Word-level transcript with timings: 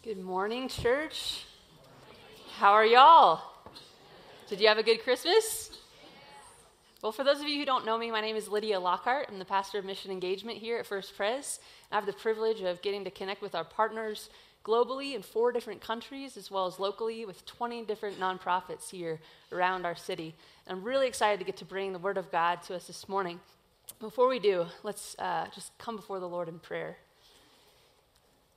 Good 0.03 0.19
morning, 0.19 0.69
church. 0.69 1.45
How 2.57 2.73
are 2.73 2.85
y'all? 2.85 3.41
Did 4.47 4.61
you 4.61 4.67
have 4.67 4.77
a 4.77 4.83
good 4.83 5.01
Christmas? 5.01 5.70
Well, 7.01 7.11
for 7.11 7.23
those 7.23 7.41
of 7.41 7.47
you 7.47 7.57
who 7.57 7.65
don't 7.65 7.83
know 7.83 7.97
me, 7.97 8.11
my 8.11 8.21
name 8.21 8.35
is 8.35 8.47
Lydia 8.47 8.79
Lockhart. 8.79 9.25
I'm 9.27 9.39
the 9.39 9.45
pastor 9.45 9.79
of 9.79 9.85
mission 9.85 10.11
engagement 10.11 10.59
here 10.59 10.77
at 10.77 10.85
First 10.85 11.17
Pres. 11.17 11.59
I 11.91 11.95
have 11.95 12.05
the 12.05 12.13
privilege 12.13 12.61
of 12.61 12.83
getting 12.83 13.03
to 13.05 13.09
connect 13.09 13.41
with 13.41 13.55
our 13.55 13.63
partners 13.63 14.29
globally 14.63 15.15
in 15.15 15.23
four 15.23 15.51
different 15.51 15.81
countries, 15.81 16.37
as 16.37 16.51
well 16.51 16.67
as 16.67 16.77
locally 16.77 17.25
with 17.25 17.43
20 17.47 17.85
different 17.85 18.19
nonprofits 18.19 18.91
here 18.91 19.19
around 19.51 19.83
our 19.83 19.95
city. 19.95 20.35
And 20.67 20.77
I'm 20.77 20.83
really 20.83 21.07
excited 21.07 21.39
to 21.39 21.43
get 21.43 21.57
to 21.57 21.65
bring 21.65 21.91
the 21.91 21.97
Word 21.97 22.19
of 22.19 22.31
God 22.31 22.61
to 22.63 22.75
us 22.75 22.85
this 22.85 23.09
morning. 23.09 23.39
Before 23.99 24.27
we 24.27 24.37
do, 24.37 24.67
let's 24.83 25.15
uh, 25.17 25.47
just 25.55 25.75
come 25.79 25.95
before 25.95 26.19
the 26.19 26.29
Lord 26.29 26.49
in 26.49 26.59
prayer. 26.59 26.97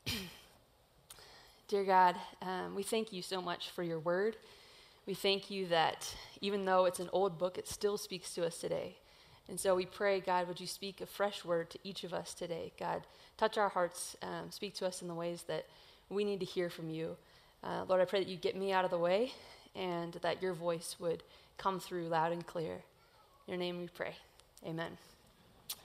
Dear 1.69 1.85
God, 1.85 2.17
um, 2.43 2.75
we 2.75 2.83
thank 2.83 3.11
you 3.11 3.23
so 3.23 3.41
much 3.41 3.71
for 3.71 3.83
your 3.83 4.01
Word. 4.01 4.37
We 5.07 5.15
thank 5.15 5.51
you 5.51 5.67
that 5.69 6.15
even 6.41 6.65
though 6.65 6.87
it's 6.87 7.01
an 7.01 7.11
old 7.13 7.39
book, 7.39 7.59
it 7.59 7.69
still 7.69 7.99
speaks 7.99 8.33
to 8.35 8.47
us 8.47 8.59
today. 8.59 8.97
And 9.49 9.61
so 9.61 9.75
we 9.75 9.85
pray, 9.85 10.21
God, 10.21 10.49
would 10.49 10.61
you 10.61 10.67
speak 10.67 11.03
a 11.03 11.07
fresh 11.07 11.45
word 11.45 11.69
to 11.71 11.79
each 11.85 12.05
of 12.05 12.15
us 12.15 12.33
today? 12.33 12.73
God, 12.81 13.03
touch 13.37 13.59
our 13.59 13.69
hearts, 13.69 14.17
um, 14.23 14.51
speak 14.51 14.75
to 14.77 14.87
us 14.87 15.03
in 15.03 15.09
the 15.09 15.15
ways 15.15 15.45
that 15.49 15.67
we 16.09 16.25
need 16.25 16.41
to 16.41 16.47
hear 16.47 16.71
from 16.71 16.89
you. 16.89 17.17
Uh, 17.63 17.85
Lord, 17.87 18.01
I 18.01 18.07
pray 18.07 18.21
that 18.21 18.29
you 18.29 18.39
get 18.39 18.57
me 18.57 18.73
out 18.73 18.87
of 18.87 18.91
the 18.91 18.99
way 18.99 19.33
and 19.75 20.15
that 20.23 20.43
your 20.43 20.55
voice 20.55 20.97
would 20.99 21.23
come 21.59 21.79
through 21.79 22.09
loud 22.09 22.33
and 22.33 22.47
clear. 22.47 22.83
In 23.47 23.53
your 23.53 23.59
name 23.59 23.79
we 23.79 23.89
pray. 23.89 24.15
Amen. 24.67 24.97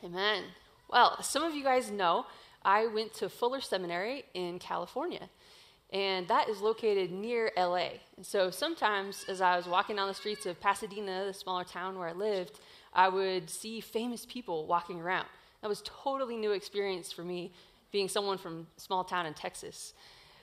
Amen. 0.03 0.43
Well, 0.89 1.21
some 1.21 1.43
of 1.43 1.53
you 1.53 1.63
guys 1.63 1.91
know 1.91 2.25
I 2.63 2.87
went 2.87 3.13
to 3.15 3.29
Fuller 3.29 3.59
Seminary 3.59 4.23
in 4.33 4.59
California 4.59 5.29
and 5.91 6.27
that 6.27 6.49
is 6.49 6.61
located 6.61 7.11
near 7.11 7.51
LA. 7.57 7.89
And 8.17 8.25
so 8.25 8.51
sometimes, 8.51 9.25
as 9.27 9.41
I 9.41 9.57
was 9.57 9.67
walking 9.67 9.95
down 9.95 10.07
the 10.07 10.13
streets 10.13 10.45
of 10.45 10.59
Pasadena, 10.59 11.25
the 11.25 11.33
smaller 11.33 11.63
town 11.63 11.97
where 11.97 12.09
I 12.09 12.13
lived, 12.13 12.59
I 12.93 13.09
would 13.09 13.49
see 13.49 13.81
famous 13.81 14.25
people 14.25 14.67
walking 14.67 15.01
around. 15.01 15.25
That 15.61 15.67
was 15.67 15.81
totally 15.83 16.37
new 16.37 16.51
experience 16.51 17.11
for 17.11 17.23
me, 17.23 17.51
being 17.91 18.07
someone 18.07 18.37
from 18.37 18.67
a 18.77 18.81
small 18.81 19.03
town 19.03 19.25
in 19.25 19.33
Texas. 19.33 19.93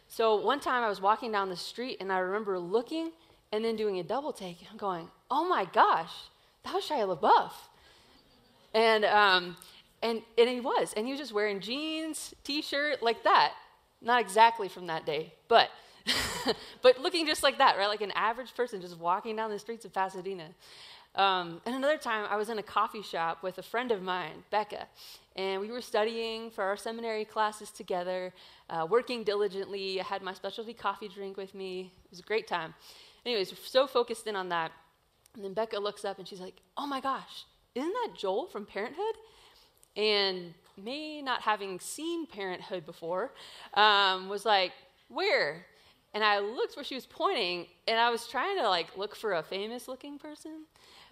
So 0.08 0.36
one 0.36 0.61
time 0.61 0.83
I 0.83 0.89
was 0.89 1.00
walking 1.00 1.33
down 1.33 1.48
the 1.48 1.56
street, 1.56 1.98
and 2.00 2.12
I 2.12 2.19
remember 2.19 2.58
looking 2.58 3.12
and 3.52 3.64
then 3.64 3.77
doing 3.77 3.98
a 3.98 4.02
double 4.02 4.33
take, 4.33 4.58
going, 4.77 5.08
"Oh 5.30 5.48
my 5.48 5.64
gosh, 5.64 6.12
that 6.64 6.74
was 6.74 6.84
Shia 6.84 7.17
LaBeouf," 7.17 7.52
and 8.74 9.05
um, 9.05 9.56
and 10.02 10.22
and 10.36 10.48
he 10.48 10.61
was, 10.61 10.92
and 10.97 11.06
he 11.06 11.12
was 11.12 11.20
just 11.20 11.33
wearing 11.33 11.61
jeans, 11.61 12.34
t-shirt 12.44 13.02
like 13.02 13.22
that. 13.24 13.55
Not 14.00 14.20
exactly 14.20 14.69
from 14.69 14.86
that 14.89 15.06
day, 15.06 15.33
but 15.48 15.70
but 16.83 17.00
looking 17.00 17.27
just 17.27 17.42
like 17.42 17.58
that, 17.58 17.77
right? 17.77 17.89
Like 17.89 18.00
an 18.00 18.12
average 18.12 18.55
person 18.55 18.80
just 18.80 18.98
walking 18.98 19.36
down 19.36 19.50
the 19.50 19.58
streets 19.58 19.84
of 19.84 19.92
Pasadena. 19.92 20.48
Um, 21.16 21.62
and 21.64 21.75
another 21.75 21.97
time, 21.97 22.27
I 22.28 22.36
was 22.36 22.50
in 22.50 22.58
a 22.58 22.62
coffee 22.62 23.02
shop 23.02 23.42
with 23.42 23.56
a 23.56 23.62
friend 23.62 23.91
of 23.91 24.02
mine, 24.02 24.44
Becca, 24.50 24.86
and 25.34 25.62
we 25.62 25.70
were 25.70 25.80
studying 25.80 26.50
for 26.50 26.62
our 26.62 26.77
seminary 26.77 27.24
classes 27.24 27.70
together, 27.70 28.34
uh, 28.69 28.86
working 28.89 29.24
diligently. 29.24 29.98
I 29.98 30.05
had 30.05 30.20
my 30.20 30.34
specialty 30.34 30.74
coffee 30.74 31.08
drink 31.08 31.39
with 31.39 31.55
me. 31.55 31.91
It 32.05 32.11
was 32.11 32.19
a 32.20 32.22
great 32.22 32.47
time. 32.47 32.74
Anyways, 33.24 33.52
so 33.64 33.86
focused 33.86 34.27
in 34.27 34.36
on 34.36 34.51
that. 34.51 34.73
And 35.34 35.45
then 35.45 35.55
Becca 35.55 35.78
looks 35.78 36.05
up 36.05 36.18
and 36.18 36.28
she's 36.28 36.40
like, 36.40 36.57
Oh 36.77 36.86
my 36.86 37.01
gosh, 37.01 37.45
isn't 37.74 37.92
that 37.92 38.14
Joel 38.17 38.46
from 38.46 38.67
Parenthood? 38.67 39.17
And 39.96 40.55
me 40.83 41.23
not 41.23 41.42
having 41.42 41.81
seen 41.81 42.27
Parenthood 42.27 42.85
before 42.87 43.33
um, 43.75 44.29
was 44.29 44.45
like, 44.45 44.73
Where? 45.09 45.67
And 46.14 46.25
I 46.25 46.39
looked 46.39 46.77
where 46.77 46.85
she 46.85 46.95
was 46.95 47.05
pointing, 47.05 47.67
and 47.87 47.98
I 47.98 48.11
was 48.11 48.27
trying 48.27 48.57
to 48.59 48.69
like 48.69 48.97
look 48.97 49.14
for 49.14 49.35
a 49.35 49.42
famous 49.42 49.87
looking 49.87 50.19
person, 50.19 50.63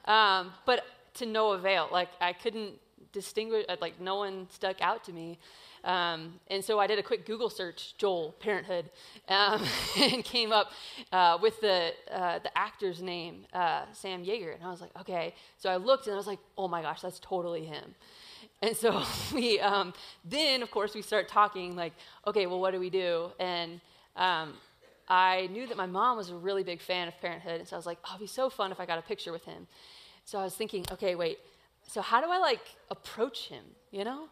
um, 0.07 0.53
but 0.65 0.85
to 1.15 1.27
no 1.27 1.53
avail. 1.53 1.89
Like 1.93 2.09
I 2.21 2.33
couldn't 2.33 2.75
distinguish. 3.13 3.65
Uh, 3.69 3.77
like 3.81 4.01
no 4.01 4.17
one 4.17 4.47
stuck 4.51 4.81
out 4.83 5.05
to 5.05 5.13
me. 5.13 5.39
Um, 5.85 6.41
and 6.49 6.65
so 6.65 6.79
I 6.79 6.87
did 6.87 6.99
a 6.99 7.03
quick 7.03 7.27
Google 7.27 7.51
search, 7.51 7.95
Joel 7.99 8.35
Parenthood, 8.41 8.91
um, 9.29 9.63
and 9.99 10.25
came 10.25 10.53
up 10.53 10.73
uh, 11.13 11.39
with 11.41 11.61
the 11.61 11.93
uh, 12.11 12.39
the 12.41 12.57
actor's 12.57 13.03
name, 13.03 13.47
uh, 13.53 13.83
Sam 13.93 14.25
Jaeger. 14.25 14.53
And 14.53 14.65
I 14.65 14.71
was 14.71 14.81
like, 14.81 14.91
okay. 15.01 15.35
So 15.59 15.71
I 15.71 15.77
looked 15.77 16.07
and 16.07 16.15
I 16.15 16.17
was 16.17 16.27
like, 16.27 16.41
oh 16.59 16.69
my 16.69 16.83
gosh, 16.83 17.01
that's 17.01 17.21
totally 17.21 17.65
him. 17.65 17.95
And 18.63 18.77
so 18.77 19.03
we 19.35 19.61
um, 19.61 19.93
then, 20.25 20.63
of 20.63 20.71
course, 20.71 20.95
we 20.95 21.03
start 21.03 21.29
talking 21.29 21.77
like, 21.77 21.93
okay, 22.27 22.47
well, 22.47 22.61
what 22.61 22.73
do 22.73 22.81
we 22.81 22.91
do? 22.91 23.31
And 23.39 23.81
um, 24.17 24.55
I 25.09 25.49
knew 25.53 25.67
that 25.67 25.77
my 25.77 25.87
mom 25.87 26.17
was 26.17 26.31
a 26.31 26.35
really 26.35 26.63
big 26.63 26.81
fan 26.81 27.09
of 27.09 27.21
Parenthood, 27.21 27.61
and 27.61 27.69
so 27.69 27.77
I 27.77 27.79
was 27.79 27.87
like, 27.87 27.99
oh, 28.05 28.15
it'd 28.15 28.21
be 28.21 28.27
so 28.27 28.49
fun 28.49 28.73
if 28.73 28.81
I 28.81 28.87
got 28.87 28.99
a 28.99 29.03
picture 29.03 29.33
with 29.33 29.45
him. 29.45 29.67
So 30.25 30.39
I 30.39 30.45
was 30.45 30.55
thinking, 30.55 30.85
okay, 30.91 31.15
wait, 31.15 31.39
so 31.87 32.01
how 32.01 32.21
do 32.21 32.31
I 32.31 32.39
like 32.39 32.63
approach 32.91 33.49
him? 33.49 33.65
You 33.91 34.05
know, 34.05 34.29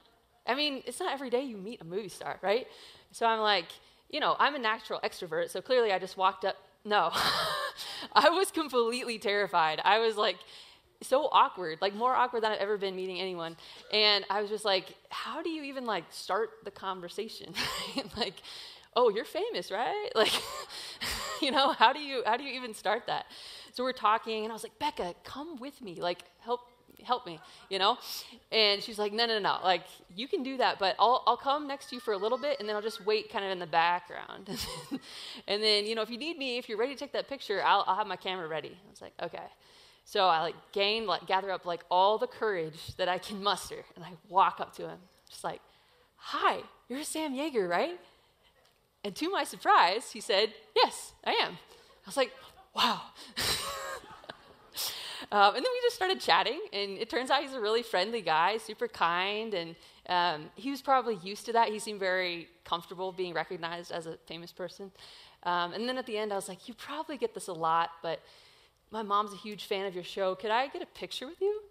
I 0.46 0.54
mean, 0.54 0.82
it's 0.86 0.98
not 0.98 1.12
every 1.12 1.30
day 1.30 1.42
you 1.42 1.56
meet 1.56 1.80
a 1.82 1.84
movie 1.84 2.08
star, 2.08 2.38
right? 2.42 2.66
So 3.12 3.26
I'm 3.26 3.40
like, 3.40 3.66
you 4.08 4.20
know, 4.20 4.36
I'm 4.38 4.54
a 4.54 4.58
natural 4.58 5.00
extrovert, 5.00 5.50
so 5.50 5.60
clearly 5.60 5.92
I 5.92 5.98
just 5.98 6.16
walked 6.16 6.44
up. 6.44 6.56
No, 6.84 7.10
I 8.12 8.30
was 8.30 8.50
completely 8.50 9.18
terrified. 9.18 9.80
I 9.84 9.98
was 9.98 10.16
like, 10.16 10.36
so 11.02 11.28
awkward, 11.32 11.78
like 11.80 11.94
more 11.94 12.14
awkward 12.14 12.42
than 12.42 12.52
I've 12.52 12.60
ever 12.60 12.78
been 12.78 12.96
meeting 12.96 13.20
anyone. 13.20 13.56
And 13.92 14.24
I 14.30 14.40
was 14.40 14.50
just 14.50 14.64
like, 14.64 14.94
how 15.10 15.42
do 15.42 15.50
you 15.50 15.62
even 15.64 15.84
like 15.84 16.04
start 16.10 16.50
the 16.64 16.70
conversation? 16.70 17.54
like, 18.16 18.34
oh, 18.94 19.10
you're 19.10 19.24
famous, 19.24 19.70
right? 19.70 20.10
Like, 20.14 20.32
you 21.40 21.50
know, 21.50 21.72
how 21.72 21.92
do 21.92 21.98
you 21.98 22.22
how 22.24 22.36
do 22.36 22.44
you 22.44 22.52
even 22.54 22.74
start 22.74 23.06
that? 23.06 23.26
So 23.72 23.82
we're 23.82 23.92
talking, 23.92 24.44
and 24.44 24.52
I 24.52 24.54
was 24.54 24.62
like, 24.62 24.78
Becca, 24.78 25.14
come 25.24 25.58
with 25.58 25.80
me, 25.82 26.00
like 26.00 26.24
help 26.40 26.60
help 27.04 27.26
me, 27.26 27.40
you 27.68 27.78
know? 27.78 27.98
And 28.50 28.82
she's 28.82 28.98
like, 28.98 29.12
no, 29.12 29.26
no, 29.26 29.38
no, 29.38 29.58
like 29.62 29.82
you 30.14 30.28
can 30.28 30.42
do 30.42 30.56
that, 30.58 30.78
but 30.78 30.94
I'll 30.98 31.22
I'll 31.26 31.36
come 31.36 31.66
next 31.66 31.88
to 31.90 31.96
you 31.96 32.00
for 32.00 32.12
a 32.12 32.16
little 32.16 32.38
bit, 32.38 32.60
and 32.60 32.68
then 32.68 32.76
I'll 32.76 32.82
just 32.82 33.04
wait 33.04 33.30
kind 33.32 33.44
of 33.44 33.50
in 33.50 33.58
the 33.58 33.66
background. 33.66 34.48
and 35.48 35.62
then, 35.62 35.86
you 35.86 35.94
know, 35.94 36.02
if 36.02 36.10
you 36.10 36.18
need 36.18 36.38
me, 36.38 36.58
if 36.58 36.68
you're 36.68 36.78
ready 36.78 36.94
to 36.94 36.98
take 36.98 37.12
that 37.12 37.28
picture, 37.28 37.62
I'll 37.64 37.84
I'll 37.86 37.96
have 37.96 38.06
my 38.06 38.16
camera 38.16 38.46
ready. 38.46 38.70
I 38.70 38.90
was 38.90 39.00
like, 39.00 39.14
okay. 39.22 39.48
So 40.04 40.26
I 40.26 40.40
like 40.42 40.56
gain, 40.72 41.06
like 41.06 41.26
gather 41.26 41.50
up 41.50 41.64
like 41.64 41.84
all 41.90 42.18
the 42.18 42.26
courage 42.26 42.96
that 42.96 43.08
I 43.08 43.18
can 43.18 43.42
muster, 43.42 43.84
and 43.96 44.04
I 44.04 44.10
walk 44.28 44.60
up 44.60 44.74
to 44.76 44.88
him, 44.88 44.98
just 45.28 45.44
like, 45.44 45.60
"Hi, 46.16 46.60
you're 46.88 47.04
Sam 47.04 47.34
Jaeger, 47.34 47.68
right?" 47.68 47.98
And 49.04 49.14
to 49.16 49.30
my 49.30 49.44
surprise, 49.44 50.12
he 50.12 50.20
said, 50.20 50.52
"Yes, 50.74 51.12
I 51.24 51.32
am." 51.32 51.52
I 51.52 52.06
was 52.06 52.16
like, 52.16 52.32
"Wow." 52.74 53.00
um, 55.32 55.54
and 55.54 55.64
then 55.64 55.72
we 55.72 55.80
just 55.82 55.96
started 55.96 56.20
chatting, 56.20 56.60
and 56.72 56.98
it 56.98 57.08
turns 57.08 57.30
out 57.30 57.42
he's 57.42 57.54
a 57.54 57.60
really 57.60 57.82
friendly 57.82 58.22
guy, 58.22 58.58
super 58.58 58.88
kind, 58.88 59.54
and 59.54 59.76
um, 60.08 60.50
he 60.56 60.70
was 60.70 60.82
probably 60.82 61.16
used 61.22 61.46
to 61.46 61.52
that. 61.52 61.68
He 61.68 61.78
seemed 61.78 62.00
very 62.00 62.48
comfortable 62.64 63.12
being 63.12 63.34
recognized 63.34 63.92
as 63.92 64.06
a 64.06 64.18
famous 64.26 64.52
person. 64.52 64.90
Um, 65.44 65.72
and 65.72 65.88
then 65.88 65.96
at 65.98 66.06
the 66.06 66.18
end, 66.18 66.32
I 66.32 66.36
was 66.36 66.48
like, 66.48 66.68
"You 66.68 66.74
probably 66.74 67.16
get 67.16 67.34
this 67.34 67.46
a 67.46 67.54
lot, 67.54 67.90
but." 68.02 68.20
My 68.92 69.02
mom's 69.02 69.32
a 69.32 69.36
huge 69.36 69.64
fan 69.64 69.86
of 69.86 69.94
your 69.94 70.04
show. 70.04 70.34
Could 70.34 70.50
I 70.50 70.68
get 70.68 70.82
a 70.82 70.86
picture 70.86 71.26
with 71.26 71.40
you? 71.40 71.62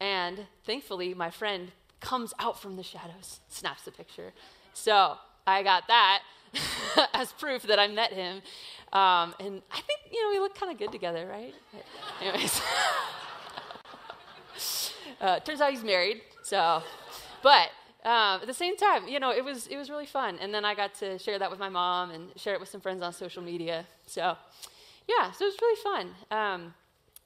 And 0.00 0.46
thankfully, 0.64 1.12
my 1.12 1.28
friend 1.28 1.72
comes 2.00 2.32
out 2.38 2.62
from 2.62 2.76
the 2.76 2.84
shadows, 2.84 3.40
snaps 3.48 3.82
the 3.82 3.90
picture. 3.90 4.32
So 4.72 5.16
I 5.46 5.62
got 5.64 5.88
that 5.88 6.22
as 7.12 7.32
proof 7.32 7.64
that 7.64 7.80
I 7.80 7.88
met 7.88 8.12
him. 8.12 8.36
Um, 8.92 9.34
and 9.40 9.60
I 9.70 9.80
think, 9.80 10.00
you 10.12 10.22
know, 10.22 10.30
we 10.30 10.38
look 10.38 10.54
kind 10.54 10.72
of 10.72 10.78
good 10.78 10.92
together, 10.92 11.26
right? 11.26 11.54
But 11.72 11.84
anyways. 12.26 12.62
uh, 15.20 15.40
turns 15.40 15.60
out 15.60 15.70
he's 15.70 15.84
married, 15.84 16.22
so. 16.42 16.82
But 17.42 17.70
um, 18.04 18.40
at 18.40 18.46
the 18.46 18.54
same 18.54 18.76
time, 18.76 19.08
you 19.08 19.18
know, 19.18 19.32
it 19.32 19.44
was, 19.44 19.66
it 19.66 19.76
was 19.76 19.90
really 19.90 20.06
fun. 20.06 20.38
And 20.40 20.54
then 20.54 20.64
I 20.64 20.76
got 20.76 20.94
to 20.96 21.18
share 21.18 21.40
that 21.40 21.50
with 21.50 21.58
my 21.58 21.68
mom 21.68 22.12
and 22.12 22.30
share 22.36 22.54
it 22.54 22.60
with 22.60 22.68
some 22.68 22.80
friends 22.80 23.02
on 23.02 23.12
social 23.12 23.42
media. 23.42 23.84
So 24.06 24.36
yeah, 25.08 25.30
so 25.32 25.46
it's 25.46 25.60
really 25.60 25.80
fun. 25.82 26.10
Um, 26.30 26.74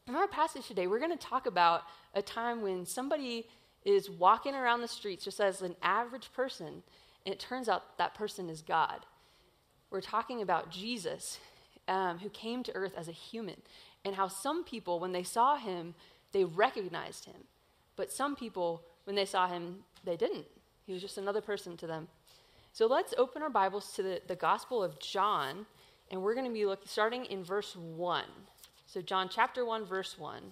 in 0.06 0.14
our 0.14 0.28
passage 0.28 0.66
today, 0.66 0.86
we're 0.86 1.00
going 1.00 1.16
to 1.16 1.26
talk 1.26 1.46
about 1.46 1.82
a 2.14 2.22
time 2.22 2.62
when 2.62 2.86
somebody 2.86 3.46
is 3.84 4.08
walking 4.08 4.54
around 4.54 4.80
the 4.80 4.88
streets 4.88 5.24
just 5.24 5.40
as 5.40 5.62
an 5.62 5.74
average 5.82 6.32
person, 6.32 6.82
and 7.26 7.32
it 7.34 7.40
turns 7.40 7.68
out 7.68 7.98
that 7.98 8.14
person 8.14 8.48
is 8.48 8.62
God. 8.62 9.04
We're 9.90 10.00
talking 10.00 10.40
about 10.40 10.70
Jesus, 10.70 11.38
um, 11.88 12.18
who 12.18 12.28
came 12.30 12.62
to 12.62 12.74
earth 12.74 12.94
as 12.96 13.08
a 13.08 13.12
human, 13.12 13.60
and 14.04 14.14
how 14.14 14.28
some 14.28 14.64
people, 14.64 15.00
when 15.00 15.12
they 15.12 15.24
saw 15.24 15.56
him, 15.56 15.94
they 16.32 16.44
recognized 16.44 17.24
him. 17.24 17.44
But 17.96 18.12
some 18.12 18.36
people, 18.36 18.82
when 19.04 19.16
they 19.16 19.24
saw 19.24 19.48
him, 19.48 19.80
they 20.04 20.16
didn't. 20.16 20.46
He 20.86 20.92
was 20.92 21.02
just 21.02 21.18
another 21.18 21.40
person 21.40 21.76
to 21.78 21.86
them. 21.86 22.08
So 22.72 22.86
let's 22.86 23.12
open 23.18 23.42
our 23.42 23.50
Bibles 23.50 23.92
to 23.94 24.02
the, 24.02 24.22
the 24.26 24.36
Gospel 24.36 24.82
of 24.82 24.98
John, 24.98 25.66
and 26.12 26.22
we're 26.22 26.34
going 26.34 26.46
to 26.46 26.52
be 26.52 26.66
looking, 26.66 26.86
starting 26.86 27.24
in 27.24 27.42
verse 27.42 27.74
1. 27.74 28.24
So, 28.86 29.00
John 29.00 29.30
chapter 29.30 29.64
1, 29.64 29.86
verse 29.86 30.18
1. 30.18 30.42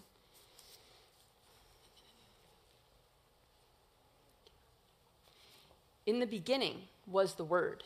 In 6.06 6.18
the 6.18 6.26
beginning 6.26 6.78
was 7.06 7.34
the 7.34 7.44
Word, 7.44 7.84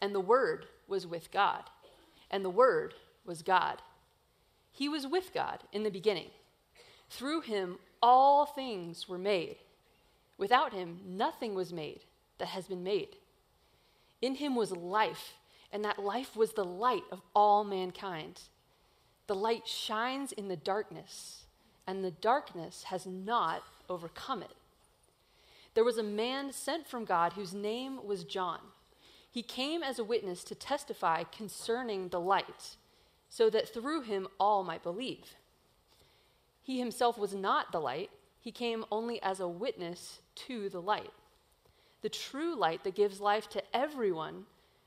and 0.00 0.14
the 0.14 0.20
Word 0.20 0.64
was 0.88 1.06
with 1.06 1.30
God, 1.30 1.64
and 2.30 2.42
the 2.42 2.50
Word 2.50 2.94
was 3.26 3.42
God. 3.42 3.82
He 4.72 4.88
was 4.88 5.06
with 5.06 5.34
God 5.34 5.60
in 5.72 5.82
the 5.82 5.90
beginning. 5.90 6.30
Through 7.10 7.42
him, 7.42 7.78
all 8.02 8.46
things 8.46 9.08
were 9.08 9.18
made. 9.18 9.56
Without 10.38 10.72
him, 10.72 11.00
nothing 11.06 11.54
was 11.54 11.72
made 11.72 12.00
that 12.38 12.48
has 12.48 12.66
been 12.66 12.82
made. 12.82 13.16
In 14.20 14.36
him 14.36 14.56
was 14.56 14.72
life, 14.72 15.34
and 15.74 15.84
that 15.84 15.98
life 15.98 16.36
was 16.36 16.52
the 16.52 16.64
light 16.64 17.02
of 17.10 17.20
all 17.34 17.64
mankind. 17.64 18.42
The 19.26 19.34
light 19.34 19.66
shines 19.66 20.30
in 20.30 20.46
the 20.46 20.56
darkness, 20.56 21.46
and 21.84 22.04
the 22.04 22.12
darkness 22.12 22.84
has 22.84 23.04
not 23.04 23.64
overcome 23.90 24.42
it. 24.42 24.54
There 25.74 25.82
was 25.82 25.98
a 25.98 26.04
man 26.04 26.52
sent 26.52 26.86
from 26.86 27.04
God 27.04 27.32
whose 27.32 27.52
name 27.52 28.06
was 28.06 28.22
John. 28.22 28.60
He 29.28 29.42
came 29.42 29.82
as 29.82 29.98
a 29.98 30.04
witness 30.04 30.44
to 30.44 30.54
testify 30.54 31.24
concerning 31.24 32.08
the 32.08 32.20
light, 32.20 32.76
so 33.28 33.50
that 33.50 33.68
through 33.68 34.02
him 34.02 34.28
all 34.38 34.62
might 34.62 34.84
believe. 34.84 35.34
He 36.62 36.78
himself 36.78 37.18
was 37.18 37.34
not 37.34 37.72
the 37.72 37.80
light, 37.80 38.10
he 38.40 38.52
came 38.52 38.84
only 38.92 39.20
as 39.22 39.40
a 39.40 39.48
witness 39.48 40.20
to 40.36 40.68
the 40.68 40.80
light. 40.80 41.10
The 42.02 42.10
true 42.10 42.54
light 42.54 42.84
that 42.84 42.94
gives 42.94 43.20
life 43.20 43.48
to 43.48 43.62
everyone 43.74 44.44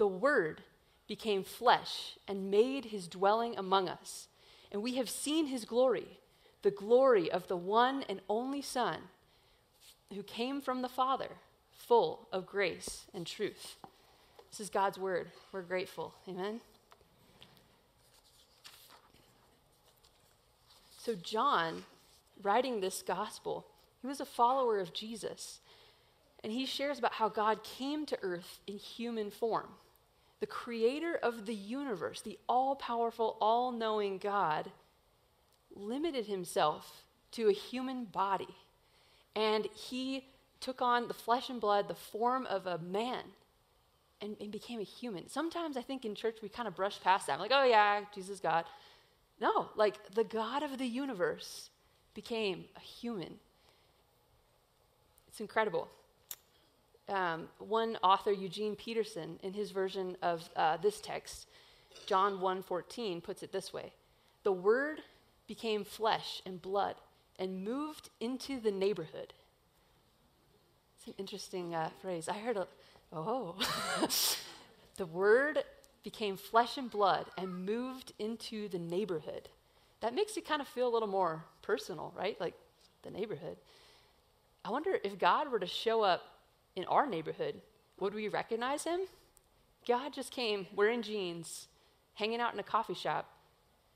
The 0.00 0.06
Word 0.06 0.62
became 1.06 1.44
flesh 1.44 2.16
and 2.26 2.50
made 2.50 2.86
his 2.86 3.06
dwelling 3.06 3.58
among 3.58 3.86
us. 3.86 4.28
And 4.72 4.82
we 4.82 4.94
have 4.94 5.10
seen 5.10 5.48
his 5.48 5.66
glory, 5.66 6.20
the 6.62 6.70
glory 6.70 7.30
of 7.30 7.48
the 7.48 7.56
one 7.58 8.02
and 8.08 8.22
only 8.26 8.62
Son 8.62 8.96
who 10.10 10.22
came 10.22 10.62
from 10.62 10.80
the 10.80 10.88
Father, 10.88 11.28
full 11.70 12.28
of 12.32 12.46
grace 12.46 13.04
and 13.12 13.26
truth. 13.26 13.76
This 14.50 14.60
is 14.60 14.70
God's 14.70 14.98
word. 14.98 15.32
We're 15.52 15.60
grateful. 15.60 16.14
Amen. 16.26 16.62
So, 20.96 21.14
John, 21.14 21.84
writing 22.42 22.80
this 22.80 23.02
gospel, 23.02 23.66
he 24.00 24.06
was 24.06 24.20
a 24.20 24.24
follower 24.24 24.80
of 24.80 24.94
Jesus. 24.94 25.60
And 26.42 26.54
he 26.54 26.64
shares 26.64 26.98
about 26.98 27.12
how 27.12 27.28
God 27.28 27.62
came 27.62 28.06
to 28.06 28.18
earth 28.22 28.60
in 28.66 28.78
human 28.78 29.30
form 29.30 29.68
the 30.40 30.46
creator 30.46 31.18
of 31.22 31.46
the 31.46 31.54
universe, 31.54 32.22
the 32.22 32.38
all 32.48 32.74
powerful, 32.74 33.36
all 33.40 33.72
knowing 33.72 34.18
God, 34.18 34.70
limited 35.74 36.26
himself 36.26 37.04
to 37.32 37.48
a 37.48 37.52
human 37.52 38.04
body. 38.04 38.56
And 39.36 39.68
he 39.74 40.24
took 40.60 40.82
on 40.82 41.08
the 41.08 41.14
flesh 41.14 41.50
and 41.50 41.60
blood, 41.60 41.88
the 41.88 41.94
form 41.94 42.46
of 42.46 42.66
a 42.66 42.78
man, 42.78 43.22
and, 44.20 44.36
and 44.40 44.50
became 44.50 44.80
a 44.80 44.84
human. 44.84 45.28
Sometimes 45.28 45.76
I 45.76 45.82
think 45.82 46.04
in 46.04 46.14
church 46.14 46.38
we 46.42 46.48
kind 46.48 46.68
of 46.68 46.74
brush 46.74 47.00
past 47.00 47.26
that. 47.26 47.34
I'm 47.34 47.40
like, 47.40 47.52
oh 47.54 47.64
yeah, 47.64 48.00
Jesus 48.14 48.40
God. 48.40 48.64
No, 49.40 49.68
like 49.76 50.14
the 50.14 50.24
God 50.24 50.62
of 50.62 50.78
the 50.78 50.86
universe 50.86 51.70
became 52.14 52.64
a 52.76 52.80
human. 52.80 53.38
It's 55.28 55.40
incredible 55.40 55.88
um, 57.10 57.48
one 57.58 57.98
author, 58.02 58.32
Eugene 58.32 58.76
Peterson, 58.76 59.38
in 59.42 59.52
his 59.52 59.70
version 59.70 60.16
of 60.22 60.48
uh, 60.56 60.76
this 60.78 61.00
text, 61.00 61.46
John 62.06 62.40
1:14, 62.40 63.22
puts 63.22 63.42
it 63.42 63.52
this 63.52 63.72
way: 63.72 63.92
"The 64.42 64.52
Word 64.52 65.02
became 65.46 65.84
flesh 65.84 66.40
and 66.46 66.62
blood 66.62 66.96
and 67.38 67.64
moved 67.64 68.10
into 68.20 68.60
the 68.60 68.70
neighborhood." 68.70 69.34
It's 70.98 71.06
an 71.08 71.14
interesting 71.18 71.74
uh, 71.74 71.90
phrase. 72.02 72.28
I 72.28 72.34
heard 72.34 72.56
a, 72.56 72.66
oh, 73.12 73.56
the 74.96 75.06
Word 75.06 75.64
became 76.02 76.36
flesh 76.36 76.76
and 76.78 76.90
blood 76.90 77.26
and 77.36 77.66
moved 77.66 78.12
into 78.18 78.68
the 78.68 78.78
neighborhood. 78.78 79.48
That 80.00 80.14
makes 80.14 80.36
it 80.36 80.46
kind 80.46 80.62
of 80.62 80.68
feel 80.68 80.88
a 80.88 80.92
little 80.92 81.08
more 81.08 81.44
personal, 81.62 82.12
right? 82.16 82.40
Like 82.40 82.54
the 83.02 83.10
neighborhood. 83.10 83.56
I 84.64 84.70
wonder 84.70 84.98
if 85.02 85.18
God 85.18 85.50
were 85.50 85.58
to 85.58 85.66
show 85.66 86.02
up 86.02 86.22
in 86.76 86.84
our 86.84 87.06
neighborhood, 87.06 87.60
would 87.98 88.14
we 88.14 88.28
recognize 88.28 88.84
him? 88.84 89.00
God 89.86 90.12
just 90.12 90.30
came 90.30 90.66
wearing 90.74 91.02
jeans, 91.02 91.68
hanging 92.14 92.40
out 92.40 92.52
in 92.54 92.60
a 92.60 92.64
coffee 92.64 92.94
shop. 92.94 93.28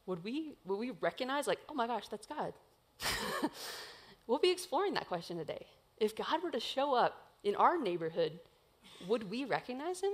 Would 0.07 0.25
we, 0.25 0.55
would 0.65 0.79
we 0.79 0.91
recognize, 1.01 1.47
like, 1.47 1.61
oh 1.69 1.75
my 1.75 1.87
gosh, 1.87 2.09
that's 2.09 2.27
God? 2.27 2.53
we'll 4.27 4.39
be 4.39 4.51
exploring 4.51 4.95
that 4.95 5.09
question 5.09 5.39
today. 5.39 5.67
If 5.99 6.17
God 6.17 6.43
were 6.43 6.51
to 6.51 6.61
show 6.61 6.95
up 6.95 7.31
in 7.43 7.55
our 7.55 7.79
neighborhood, 7.79 8.39
would 9.07 9.31
we 9.31 9.45
recognize 9.45 10.01
him? 10.01 10.13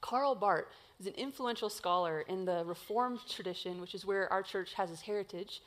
Karl 0.00 0.34
Barth 0.34 0.66
is 0.98 1.06
an 1.06 1.14
influential 1.14 1.68
scholar 1.68 2.22
in 2.22 2.44
the 2.44 2.64
Reformed 2.64 3.20
tradition, 3.28 3.80
which 3.80 3.94
is 3.94 4.06
where 4.06 4.30
our 4.32 4.42
church 4.42 4.74
has 4.74 4.90
its 4.90 5.02
heritage. 5.02 5.62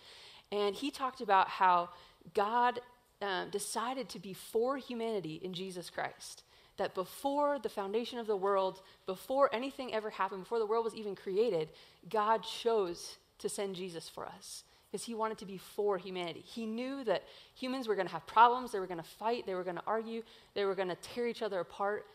And 0.51 0.75
he 0.75 0.91
talked 0.91 1.21
about 1.21 1.49
how 1.49 1.89
God 2.33 2.79
um, 3.23 3.49
decided 3.49 4.09
to 4.09 4.19
be 4.19 4.33
for 4.33 4.77
humanity 4.77 5.39
in 5.43 5.53
Jesus 5.53 5.89
Christ. 5.89 6.43
That 6.77 6.93
before 6.93 7.59
the 7.59 7.69
foundation 7.69 8.19
of 8.19 8.27
the 8.27 8.35
world, 8.35 8.81
before 9.06 9.49
anything 9.53 9.94
ever 9.94 10.09
happened, 10.09 10.44
before 10.44 10.59
the 10.59 10.65
world 10.65 10.85
was 10.85 10.95
even 10.95 11.15
created, 11.15 11.69
God 12.09 12.44
chose 12.44 13.18
to 13.39 13.49
send 13.49 13.75
Jesus 13.75 14.09
for 14.09 14.25
us 14.25 14.63
because 14.92 15.06
he 15.06 15.15
wanted 15.15 15.37
to 15.39 15.45
be 15.45 15.57
for 15.57 15.97
humanity. 15.97 16.42
He 16.45 16.65
knew 16.65 17.03
that 17.06 17.23
humans 17.56 17.87
were 17.87 17.95
going 17.95 18.07
to 18.07 18.13
have 18.13 18.27
problems, 18.27 18.71
they 18.71 18.80
were 18.80 18.87
going 18.87 18.99
to 18.99 19.03
fight, 19.03 19.45
they 19.45 19.56
were 19.56 19.63
going 19.63 19.77
to 19.77 19.83
argue, 19.87 20.23
they 20.53 20.65
were 20.65 20.75
going 20.75 20.89
to 20.89 20.95
tear 20.95 21.27
each 21.27 21.42
other 21.42 21.59
apart. 21.59 22.06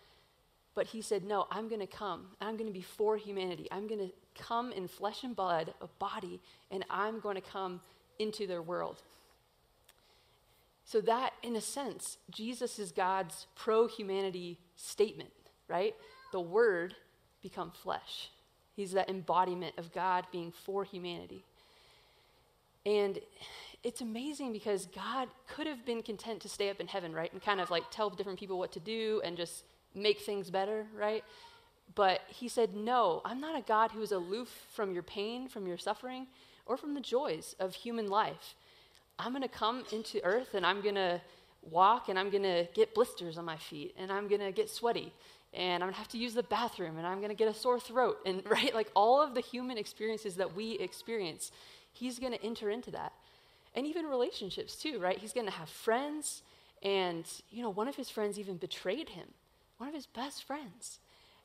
But 0.74 0.86
he 0.86 1.02
said, 1.02 1.24
No, 1.24 1.46
I'm 1.50 1.68
going 1.68 1.80
to 1.80 1.88
come. 1.88 2.26
I'm 2.40 2.56
going 2.56 2.68
to 2.68 2.72
be 2.72 2.82
for 2.82 3.16
humanity. 3.16 3.66
I'm 3.72 3.88
going 3.88 4.00
to 4.00 4.12
come 4.40 4.70
in 4.72 4.86
flesh 4.86 5.24
and 5.24 5.34
blood, 5.34 5.74
a 5.80 5.88
body, 5.98 6.40
and 6.70 6.84
I'm 6.88 7.18
going 7.18 7.34
to 7.34 7.40
come 7.40 7.80
into 8.18 8.46
their 8.46 8.62
world. 8.62 9.02
So, 10.88 11.02
that, 11.02 11.34
in 11.42 11.54
a 11.54 11.60
sense, 11.60 12.16
Jesus 12.30 12.78
is 12.78 12.92
God's 12.92 13.46
pro 13.54 13.86
humanity 13.86 14.58
statement, 14.74 15.28
right? 15.68 15.94
The 16.32 16.40
Word 16.40 16.94
become 17.42 17.72
flesh. 17.72 18.30
He's 18.74 18.92
that 18.92 19.10
embodiment 19.10 19.74
of 19.76 19.92
God 19.92 20.24
being 20.32 20.50
for 20.50 20.84
humanity. 20.84 21.44
And 22.86 23.18
it's 23.84 24.00
amazing 24.00 24.54
because 24.54 24.86
God 24.86 25.28
could 25.46 25.66
have 25.66 25.84
been 25.84 26.02
content 26.02 26.40
to 26.40 26.48
stay 26.48 26.70
up 26.70 26.80
in 26.80 26.86
heaven, 26.86 27.12
right? 27.12 27.30
And 27.34 27.42
kind 27.42 27.60
of 27.60 27.70
like 27.70 27.82
tell 27.90 28.08
different 28.08 28.38
people 28.38 28.58
what 28.58 28.72
to 28.72 28.80
do 28.80 29.20
and 29.22 29.36
just 29.36 29.64
make 29.94 30.20
things 30.20 30.48
better, 30.48 30.86
right? 30.96 31.22
But 31.96 32.22
he 32.28 32.48
said, 32.48 32.74
No, 32.74 33.20
I'm 33.26 33.42
not 33.42 33.58
a 33.58 33.62
God 33.62 33.90
who 33.90 34.00
is 34.00 34.12
aloof 34.12 34.48
from 34.72 34.92
your 34.92 35.02
pain, 35.02 35.48
from 35.48 35.66
your 35.66 35.76
suffering, 35.76 36.28
or 36.64 36.78
from 36.78 36.94
the 36.94 37.02
joys 37.02 37.54
of 37.60 37.74
human 37.74 38.08
life. 38.08 38.54
I'm 39.18 39.32
going 39.32 39.42
to 39.42 39.48
come 39.48 39.84
into 39.90 40.22
earth 40.24 40.54
and 40.54 40.64
I'm 40.64 40.80
going 40.80 40.94
to 40.94 41.20
walk 41.62 42.08
and 42.08 42.18
I'm 42.18 42.30
going 42.30 42.44
to 42.44 42.66
get 42.74 42.94
blisters 42.94 43.36
on 43.36 43.44
my 43.44 43.56
feet 43.56 43.94
and 43.98 44.12
I'm 44.12 44.28
going 44.28 44.40
to 44.40 44.52
get 44.52 44.70
sweaty 44.70 45.12
and 45.52 45.82
I'm 45.82 45.88
going 45.88 45.94
to 45.94 45.98
have 45.98 46.08
to 46.08 46.18
use 46.18 46.34
the 46.34 46.42
bathroom 46.44 46.98
and 46.98 47.06
I'm 47.06 47.18
going 47.18 47.30
to 47.30 47.34
get 47.34 47.48
a 47.48 47.54
sore 47.54 47.80
throat 47.80 48.18
and 48.26 48.42
right? 48.48 48.74
Like 48.74 48.90
all 48.94 49.20
of 49.20 49.34
the 49.34 49.40
human 49.40 49.78
experiences 49.78 50.36
that 50.36 50.54
we 50.54 50.72
experience 50.78 51.50
he's 51.92 52.18
going 52.18 52.32
to 52.32 52.42
enter 52.44 52.70
into 52.70 52.92
that. 52.92 53.12
And 53.74 53.86
even 53.86 54.06
relationships 54.06 54.76
too 54.76 54.98
right? 55.00 55.18
He's 55.18 55.32
going 55.32 55.46
to 55.46 55.52
have 55.52 55.68
friends 55.68 56.42
and 56.82 57.24
you 57.50 57.62
know 57.62 57.70
one 57.70 57.88
of 57.88 57.96
his 57.96 58.08
friends 58.08 58.38
even 58.38 58.56
betrayed 58.56 59.08
him 59.10 59.26
one 59.78 59.88
of 59.88 59.94
his 59.94 60.06
best 60.06 60.44
friends. 60.44 61.00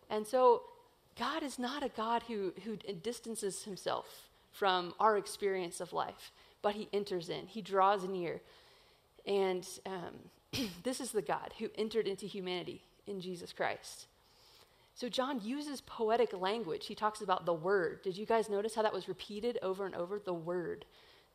And 0.09 0.27
so 0.27 0.61
god 1.17 1.43
is 1.43 1.57
not 1.57 1.83
a 1.83 1.89
god 1.89 2.23
who 2.27 2.53
who 2.65 2.75
distances 2.75 3.63
himself 3.63 4.29
from 4.51 4.93
our 4.99 5.17
experience 5.17 5.81
of 5.81 5.91
life 5.91 6.31
but 6.63 6.73
he 6.73 6.89
enters 6.91 7.29
in, 7.29 7.45
he 7.45 7.61
draws 7.61 8.07
near. 8.07 8.41
And 9.27 9.67
um, 9.85 10.67
this 10.83 10.99
is 10.99 11.11
the 11.11 11.21
God 11.21 11.53
who 11.59 11.69
entered 11.77 12.07
into 12.07 12.25
humanity 12.25 12.81
in 13.05 13.21
Jesus 13.21 13.53
Christ. 13.53 14.07
So 14.95 15.09
John 15.09 15.41
uses 15.43 15.81
poetic 15.81 16.33
language. 16.33 16.87
He 16.87 16.95
talks 16.95 17.21
about 17.21 17.45
the 17.45 17.53
word. 17.53 18.01
Did 18.01 18.17
you 18.17 18.25
guys 18.25 18.49
notice 18.49 18.73
how 18.73 18.81
that 18.81 18.93
was 18.93 19.07
repeated 19.07 19.59
over 19.61 19.85
and 19.85 19.93
over? 19.93 20.19
The 20.19 20.33
word. 20.33 20.85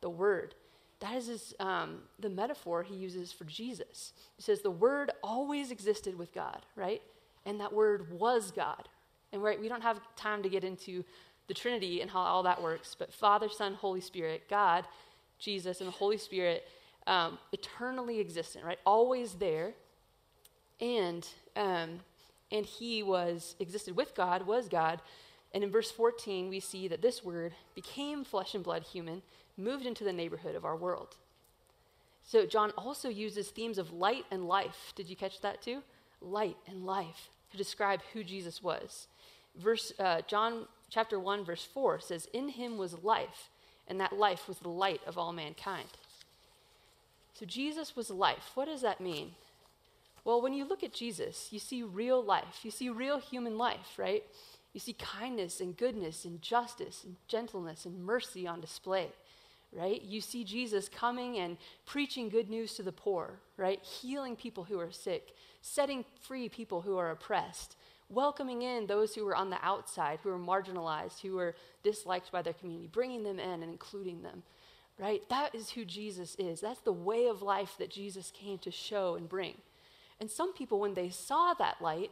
The 0.01 0.09
word. 0.09 0.55
That 0.99 1.15
is 1.15 1.27
his, 1.27 1.53
um, 1.59 1.99
the 2.19 2.29
metaphor 2.29 2.83
he 2.83 2.95
uses 2.95 3.31
for 3.31 3.45
Jesus. 3.45 4.13
He 4.35 4.41
says 4.41 4.61
the 4.61 4.71
word 4.71 5.11
always 5.23 5.71
existed 5.71 6.17
with 6.17 6.33
God, 6.33 6.65
right? 6.75 7.01
And 7.45 7.59
that 7.59 7.71
word 7.71 8.11
was 8.11 8.51
God. 8.51 8.89
And 9.31 9.43
right, 9.43 9.59
we 9.59 9.67
don't 9.67 9.83
have 9.83 9.99
time 10.15 10.41
to 10.43 10.49
get 10.49 10.63
into 10.63 11.03
the 11.47 11.53
Trinity 11.53 12.01
and 12.01 12.09
how 12.09 12.19
all 12.19 12.43
that 12.43 12.61
works, 12.61 12.95
but 12.97 13.13
Father, 13.13 13.49
Son, 13.49 13.73
Holy 13.73 14.01
Spirit, 14.01 14.43
God, 14.49 14.85
Jesus, 15.39 15.79
and 15.79 15.87
the 15.87 15.93
Holy 15.93 16.17
Spirit, 16.17 16.67
um, 17.07 17.39
eternally 17.51 18.19
existent, 18.19 18.65
right? 18.65 18.79
Always 18.85 19.33
there. 19.35 19.73
And 20.79 21.27
um, 21.55 21.99
and 22.51 22.65
he 22.65 23.03
was 23.03 23.55
existed 23.59 23.95
with 23.95 24.15
God, 24.15 24.47
was 24.47 24.67
God. 24.67 25.01
And 25.53 25.63
in 25.63 25.71
verse 25.71 25.91
14, 25.91 26.49
we 26.49 26.59
see 26.59 26.87
that 26.87 27.01
this 27.01 27.23
word 27.23 27.53
became 27.75 28.23
flesh 28.23 28.53
and 28.53 28.63
blood 28.63 28.83
human, 28.83 29.21
moved 29.57 29.85
into 29.85 30.03
the 30.03 30.13
neighborhood 30.13 30.55
of 30.55 30.65
our 30.65 30.75
world. 30.75 31.15
So 32.23 32.45
John 32.45 32.71
also 32.71 33.09
uses 33.09 33.49
themes 33.49 33.77
of 33.77 33.91
light 33.91 34.25
and 34.29 34.47
life. 34.47 34.93
Did 34.95 35.09
you 35.09 35.15
catch 35.15 35.41
that 35.41 35.61
too? 35.61 35.81
Light 36.21 36.57
and 36.67 36.85
life 36.85 37.29
to 37.51 37.57
describe 37.57 38.01
who 38.13 38.23
Jesus 38.23 38.61
was. 38.61 39.07
Verse 39.55 39.91
uh, 39.99 40.21
John 40.27 40.67
chapter 40.89 41.19
1 41.19 41.43
verse 41.43 41.63
4 41.63 41.99
says 41.99 42.27
in 42.33 42.49
him 42.49 42.77
was 42.77 43.03
life 43.03 43.49
and 43.89 43.99
that 43.99 44.17
life 44.17 44.47
was 44.47 44.59
the 44.59 44.69
light 44.69 45.01
of 45.05 45.17
all 45.17 45.33
mankind. 45.33 45.89
So 47.33 47.45
Jesus 47.45 47.95
was 47.95 48.09
life. 48.09 48.51
What 48.55 48.65
does 48.65 48.81
that 48.81 49.01
mean? 49.01 49.31
Well, 50.23 50.41
when 50.41 50.53
you 50.53 50.65
look 50.65 50.83
at 50.83 50.93
Jesus, 50.93 51.47
you 51.51 51.59
see 51.59 51.81
real 51.83 52.23
life. 52.23 52.59
You 52.63 52.71
see 52.71 52.89
real 52.89 53.19
human 53.19 53.57
life, 53.57 53.97
right? 53.97 54.23
You 54.73 54.79
see 54.79 54.93
kindness 54.93 55.61
and 55.61 55.75
goodness 55.75 56.25
and 56.25 56.41
justice 56.41 57.03
and 57.03 57.15
gentleness 57.27 57.85
and 57.85 58.03
mercy 58.03 58.45
on 58.45 58.61
display, 58.61 59.07
right? 59.71 60.01
You 60.01 60.21
see 60.21 60.43
Jesus 60.43 60.89
coming 60.89 61.37
and 61.37 61.57
preaching 61.85 62.29
good 62.29 62.49
news 62.49 62.75
to 62.75 62.83
the 62.83 62.91
poor, 62.91 63.39
right? 63.57 63.81
Healing 63.81 64.35
people 64.35 64.65
who 64.65 64.79
are 64.79 64.91
sick, 64.91 65.33
setting 65.61 66.05
free 66.21 66.49
people 66.49 66.81
who 66.81 66.97
are 66.97 67.09
oppressed, 67.09 67.75
welcoming 68.09 68.63
in 68.63 68.87
those 68.87 69.13
who 69.13 69.23
were 69.23 69.35
on 69.35 69.49
the 69.49 69.63
outside, 69.63 70.19
who 70.23 70.29
were 70.29 70.39
marginalized, 70.39 71.21
who 71.21 71.35
were 71.35 71.55
disliked 71.83 72.31
by 72.31 72.41
their 72.41 72.53
community, 72.53 72.89
bringing 72.91 73.23
them 73.23 73.39
in 73.39 73.61
and 73.61 73.71
including 73.71 74.23
them, 74.23 74.43
right? 74.97 75.21
That 75.29 75.53
is 75.53 75.71
who 75.71 75.85
Jesus 75.85 76.35
is. 76.39 76.61
That's 76.61 76.81
the 76.81 76.91
way 76.91 77.27
of 77.27 77.41
life 77.41 77.75
that 77.77 77.91
Jesus 77.91 78.31
came 78.31 78.57
to 78.59 78.71
show 78.71 79.15
and 79.15 79.29
bring. 79.29 79.55
And 80.19 80.29
some 80.29 80.53
people, 80.53 80.79
when 80.79 80.95
they 80.95 81.09
saw 81.09 81.53
that 81.53 81.81
light, 81.81 82.11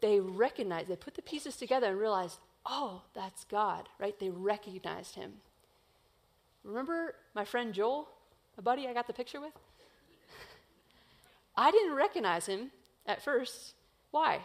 they 0.00 0.20
recognized, 0.20 0.88
they 0.88 0.96
put 0.96 1.14
the 1.14 1.22
pieces 1.22 1.56
together 1.56 1.88
and 1.88 1.98
realized, 1.98 2.38
oh, 2.64 3.02
that's 3.14 3.44
God, 3.44 3.88
right? 3.98 4.18
They 4.18 4.30
recognized 4.30 5.16
him. 5.16 5.34
Remember 6.64 7.14
my 7.34 7.44
friend 7.44 7.74
Joel, 7.74 8.08
a 8.56 8.62
buddy 8.62 8.86
I 8.86 8.94
got 8.94 9.06
the 9.06 9.12
picture 9.12 9.40
with? 9.40 9.52
I 11.56 11.70
didn't 11.70 11.94
recognize 11.94 12.46
him 12.46 12.70
at 13.06 13.22
first. 13.22 13.74
Why? 14.10 14.40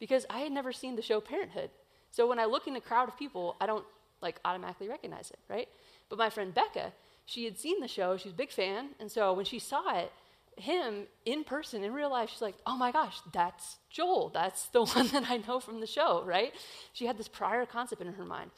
Because 0.00 0.26
I 0.28 0.40
had 0.40 0.50
never 0.50 0.72
seen 0.72 0.96
the 0.96 1.02
show 1.02 1.20
Parenthood. 1.20 1.70
So 2.10 2.26
when 2.26 2.40
I 2.40 2.46
look 2.46 2.66
in 2.66 2.74
a 2.74 2.80
crowd 2.80 3.08
of 3.08 3.16
people, 3.16 3.56
I 3.60 3.66
don't 3.66 3.84
like 4.20 4.40
automatically 4.44 4.88
recognize 4.88 5.30
it, 5.30 5.38
right? 5.48 5.68
But 6.08 6.18
my 6.18 6.30
friend 6.30 6.52
Becca, 6.52 6.92
she 7.26 7.44
had 7.44 7.58
seen 7.58 7.80
the 7.80 7.88
show, 7.88 8.16
she's 8.16 8.32
a 8.32 8.34
big 8.34 8.50
fan, 8.50 8.88
and 8.98 9.10
so 9.10 9.32
when 9.32 9.44
she 9.44 9.60
saw 9.60 9.96
it, 9.96 10.10
him 10.56 11.06
in 11.24 11.44
person 11.44 11.82
in 11.82 11.92
real 11.92 12.10
life 12.10 12.28
she's 12.28 12.42
like 12.42 12.56
oh 12.66 12.76
my 12.76 12.92
gosh 12.92 13.18
that's 13.32 13.78
joel. 13.88 14.30
That's 14.32 14.66
the 14.66 14.84
one 14.94 15.08
that 15.08 15.30
i 15.30 15.38
know 15.38 15.58
from 15.60 15.80
the 15.80 15.86
show 15.86 16.22
right? 16.24 16.52
She 16.92 17.06
had 17.06 17.18
this 17.18 17.28
prior 17.28 17.66
concept 17.66 18.02
in 18.02 18.12
her 18.12 18.24
mind. 18.24 18.50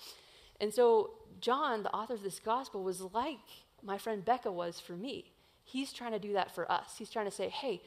And 0.60 0.72
so 0.72 1.10
john 1.40 1.82
the 1.82 1.92
author 1.92 2.14
of 2.14 2.22
this 2.22 2.40
gospel 2.40 2.82
was 2.82 3.00
like 3.00 3.38
my 3.82 3.98
friend 3.98 4.24
becca 4.24 4.50
was 4.50 4.80
for 4.80 4.94
me. 4.94 5.32
He's 5.64 5.92
trying 5.92 6.12
to 6.12 6.18
do 6.18 6.32
that 6.32 6.54
for 6.54 6.70
us. 6.70 6.96
He's 6.98 7.10
trying 7.10 7.26
to 7.26 7.30
say 7.30 7.48
hey 7.48 7.82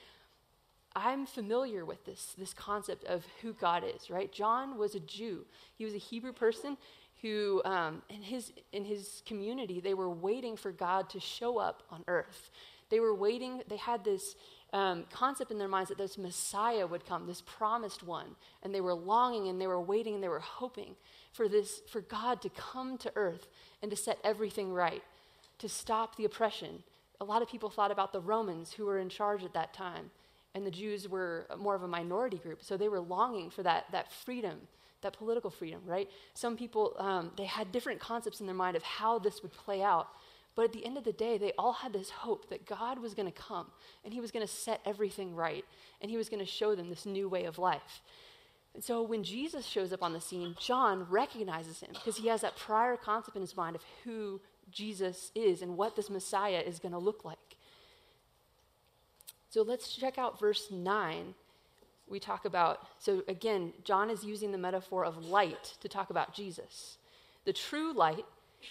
i'm 0.95 1.25
familiar 1.25 1.85
with 1.85 2.03
this 2.05 2.33
this 2.37 2.53
concept 2.53 3.03
of 3.05 3.25
who 3.41 3.53
god 3.53 3.83
is 3.83 4.09
right 4.09 4.31
john 4.31 4.77
was 4.77 4.95
a 4.95 4.99
jew 5.01 5.45
he 5.77 5.85
was 5.85 5.93
a 5.93 5.99
hebrew 5.99 6.33
person 6.33 6.77
who 7.21 7.61
um, 7.65 8.01
in 8.09 8.21
his 8.21 8.53
in 8.71 8.85
his 8.85 9.23
community 9.25 9.79
they 9.79 9.93
were 9.93 10.09
waiting 10.09 10.55
for 10.55 10.71
god 10.71 11.09
to 11.09 11.19
show 11.19 11.57
up 11.57 11.83
on 11.91 12.03
earth 12.07 12.51
they 12.89 12.99
were 12.99 13.15
waiting, 13.15 13.61
they 13.67 13.77
had 13.77 14.03
this 14.03 14.35
um, 14.73 15.05
concept 15.11 15.51
in 15.51 15.57
their 15.57 15.67
minds 15.67 15.89
that 15.89 15.97
this 15.97 16.17
Messiah 16.17 16.85
would 16.85 17.05
come, 17.05 17.25
this 17.25 17.41
promised 17.41 18.03
one. 18.03 18.35
And 18.63 18.73
they 18.73 18.81
were 18.81 18.93
longing 18.93 19.47
and 19.47 19.59
they 19.59 19.67
were 19.67 19.81
waiting 19.81 20.15
and 20.15 20.23
they 20.23 20.29
were 20.29 20.39
hoping 20.39 20.95
for 21.31 21.47
this, 21.47 21.81
for 21.89 22.01
God 22.01 22.41
to 22.41 22.49
come 22.49 22.97
to 22.99 23.11
earth 23.15 23.47
and 23.81 23.89
to 23.89 23.97
set 23.97 24.19
everything 24.23 24.71
right, 24.71 25.03
to 25.59 25.69
stop 25.69 26.15
the 26.15 26.25
oppression. 26.25 26.83
A 27.21 27.25
lot 27.25 27.41
of 27.41 27.49
people 27.49 27.69
thought 27.69 27.91
about 27.91 28.11
the 28.11 28.19
Romans 28.19 28.73
who 28.73 28.85
were 28.85 28.99
in 28.99 29.09
charge 29.09 29.43
at 29.43 29.53
that 29.53 29.73
time, 29.73 30.11
and 30.55 30.65
the 30.65 30.71
Jews 30.71 31.07
were 31.07 31.45
more 31.59 31.75
of 31.75 31.83
a 31.83 31.87
minority 31.87 32.37
group. 32.37 32.63
So 32.63 32.77
they 32.77 32.87
were 32.87 33.01
longing 33.01 33.49
for 33.49 33.61
that, 33.63 33.85
that 33.91 34.11
freedom, 34.11 34.61
that 35.01 35.11
political 35.11 35.49
freedom, 35.51 35.81
right? 35.85 36.09
Some 36.33 36.55
people, 36.55 36.95
um, 36.97 37.31
they 37.37 37.43
had 37.43 37.73
different 37.73 37.99
concepts 37.99 38.39
in 38.39 38.45
their 38.45 38.55
mind 38.55 38.77
of 38.77 38.83
how 38.83 39.19
this 39.19 39.43
would 39.43 39.51
play 39.51 39.83
out. 39.83 40.07
But 40.55 40.63
at 40.63 40.71
the 40.71 40.85
end 40.85 40.97
of 40.97 41.03
the 41.03 41.11
day, 41.11 41.37
they 41.37 41.51
all 41.59 41.73
had 41.73 41.91
this 41.91 42.09
hope 42.09 42.49
that 42.49 42.65
God 42.65 42.99
was 42.99 43.13
going 43.13 43.29
to 43.29 43.37
come 43.37 43.67
and 44.05 44.13
he 44.13 44.21
was 44.21 44.31
going 44.31 44.47
to 44.47 44.51
set 44.51 44.79
everything 44.85 45.35
right 45.35 45.65
and 46.01 46.09
he 46.09 46.15
was 46.15 46.29
going 46.29 46.39
to 46.39 46.49
show 46.49 46.73
them 46.73 46.89
this 46.89 47.05
new 47.05 47.27
way 47.27 47.43
of 47.43 47.59
life. 47.59 48.01
And 48.73 48.81
so 48.81 49.03
when 49.03 49.25
Jesus 49.25 49.65
shows 49.65 49.91
up 49.91 50.01
on 50.01 50.13
the 50.13 50.21
scene, 50.21 50.55
John 50.57 51.05
recognizes 51.09 51.81
him 51.81 51.89
because 51.93 52.15
he 52.15 52.29
has 52.29 52.39
that 52.41 52.55
prior 52.55 52.95
concept 52.95 53.35
in 53.35 53.41
his 53.41 53.57
mind 53.57 53.75
of 53.75 53.83
who 54.05 54.39
Jesus 54.71 55.31
is 55.35 55.61
and 55.61 55.75
what 55.75 55.97
this 55.97 56.09
Messiah 56.09 56.63
is 56.65 56.79
going 56.79 56.93
to 56.93 56.97
look 56.97 57.25
like. 57.25 57.54
So 59.55 59.61
let's 59.61 59.95
check 59.95 60.17
out 60.17 60.37
verse 60.37 60.69
9. 60.69 61.33
We 62.09 62.19
talk 62.19 62.43
about, 62.43 62.87
so 62.99 63.23
again, 63.29 63.71
John 63.85 64.09
is 64.09 64.25
using 64.25 64.51
the 64.51 64.57
metaphor 64.57 65.05
of 65.05 65.27
light 65.27 65.75
to 65.79 65.87
talk 65.87 66.09
about 66.09 66.33
Jesus. 66.33 66.97
The 67.45 67.53
true 67.53 67.93
light 67.93 68.25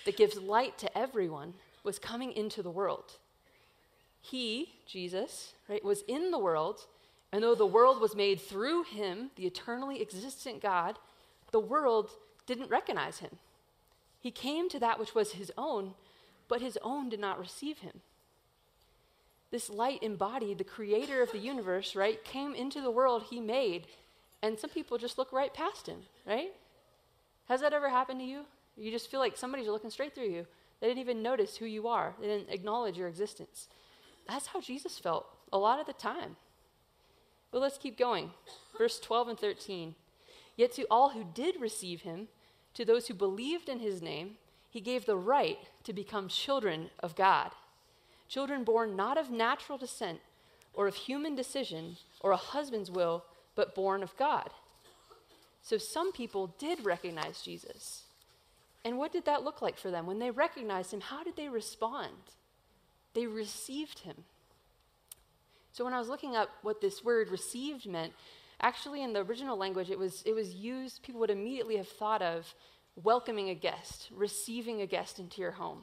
that 0.04 0.18
gives 0.18 0.36
light 0.36 0.76
to 0.76 0.98
everyone 0.98 1.54
was 1.84 1.98
coming 1.98 2.32
into 2.32 2.62
the 2.62 2.70
world. 2.70 3.12
He, 4.20 4.74
Jesus, 4.86 5.54
right, 5.70 5.82
was 5.82 6.02
in 6.06 6.30
the 6.30 6.38
world, 6.38 6.84
and 7.32 7.42
though 7.42 7.54
the 7.54 7.64
world 7.64 7.98
was 7.98 8.14
made 8.14 8.38
through 8.38 8.82
him, 8.82 9.30
the 9.36 9.46
eternally 9.46 10.02
existent 10.02 10.60
God, 10.60 10.98
the 11.50 11.60
world 11.60 12.10
didn't 12.44 12.68
recognize 12.68 13.20
him. 13.20 13.38
He 14.20 14.30
came 14.30 14.68
to 14.68 14.78
that 14.80 15.00
which 15.00 15.14
was 15.14 15.32
his 15.32 15.50
own, 15.56 15.94
but 16.46 16.60
his 16.60 16.78
own 16.82 17.08
did 17.08 17.20
not 17.20 17.40
receive 17.40 17.78
him. 17.78 18.02
This 19.54 19.70
light 19.70 20.02
embodied 20.02 20.58
the 20.58 20.64
creator 20.64 21.22
of 21.22 21.30
the 21.30 21.38
universe, 21.38 21.94
right, 21.94 22.24
came 22.24 22.56
into 22.56 22.80
the 22.80 22.90
world 22.90 23.26
he 23.30 23.40
made, 23.40 23.86
and 24.42 24.58
some 24.58 24.68
people 24.68 24.98
just 24.98 25.16
look 25.16 25.32
right 25.32 25.54
past 25.54 25.86
him, 25.86 25.98
right? 26.26 26.50
Has 27.46 27.60
that 27.60 27.72
ever 27.72 27.88
happened 27.88 28.18
to 28.18 28.26
you? 28.26 28.46
You 28.76 28.90
just 28.90 29.08
feel 29.08 29.20
like 29.20 29.36
somebody's 29.36 29.68
looking 29.68 29.90
straight 29.90 30.12
through 30.12 30.30
you. 30.30 30.44
They 30.80 30.88
didn't 30.88 31.02
even 31.02 31.22
notice 31.22 31.56
who 31.56 31.66
you 31.66 31.86
are, 31.86 32.16
they 32.20 32.26
didn't 32.26 32.50
acknowledge 32.50 32.98
your 32.98 33.06
existence. 33.06 33.68
That's 34.26 34.48
how 34.48 34.60
Jesus 34.60 34.98
felt 34.98 35.24
a 35.52 35.58
lot 35.58 35.78
of 35.78 35.86
the 35.86 35.92
time. 35.92 36.34
But 37.52 37.60
let's 37.60 37.78
keep 37.78 37.96
going. 37.96 38.32
Verse 38.76 38.98
12 38.98 39.28
and 39.28 39.38
13. 39.38 39.94
Yet 40.56 40.72
to 40.72 40.84
all 40.90 41.10
who 41.10 41.24
did 41.32 41.60
receive 41.60 42.00
him, 42.00 42.26
to 42.74 42.84
those 42.84 43.06
who 43.06 43.14
believed 43.14 43.68
in 43.68 43.78
his 43.78 44.02
name, 44.02 44.32
he 44.68 44.80
gave 44.80 45.06
the 45.06 45.16
right 45.16 45.58
to 45.84 45.92
become 45.92 46.26
children 46.26 46.90
of 46.98 47.14
God. 47.14 47.52
Children 48.28 48.64
born 48.64 48.96
not 48.96 49.18
of 49.18 49.30
natural 49.30 49.78
descent 49.78 50.20
or 50.72 50.86
of 50.86 50.94
human 50.94 51.34
decision 51.34 51.96
or 52.20 52.32
a 52.32 52.36
husband's 52.36 52.90
will, 52.90 53.24
but 53.54 53.74
born 53.74 54.02
of 54.02 54.16
God. 54.16 54.50
So 55.62 55.78
some 55.78 56.12
people 56.12 56.54
did 56.58 56.84
recognize 56.84 57.42
Jesus. 57.42 58.02
And 58.84 58.98
what 58.98 59.12
did 59.12 59.24
that 59.24 59.44
look 59.44 59.62
like 59.62 59.78
for 59.78 59.90
them? 59.90 60.06
When 60.06 60.18
they 60.18 60.30
recognized 60.30 60.92
him, 60.92 61.00
how 61.00 61.24
did 61.24 61.36
they 61.36 61.48
respond? 61.48 62.12
They 63.14 63.26
received 63.26 64.00
him. 64.00 64.24
So 65.72 65.84
when 65.84 65.94
I 65.94 65.98
was 65.98 66.08
looking 66.08 66.36
up 66.36 66.50
what 66.62 66.80
this 66.80 67.02
word 67.02 67.30
received 67.30 67.86
meant, 67.86 68.12
actually 68.60 69.02
in 69.02 69.12
the 69.12 69.20
original 69.20 69.56
language 69.56 69.90
it 69.90 69.98
was 69.98 70.22
it 70.24 70.32
was 70.32 70.54
used 70.54 71.02
people 71.02 71.20
would 71.20 71.30
immediately 71.30 71.76
have 71.76 71.88
thought 71.88 72.22
of 72.22 72.54
welcoming 73.02 73.50
a 73.50 73.54
guest, 73.54 74.08
receiving 74.14 74.80
a 74.80 74.86
guest 74.86 75.18
into 75.18 75.40
your 75.40 75.50
home. 75.52 75.82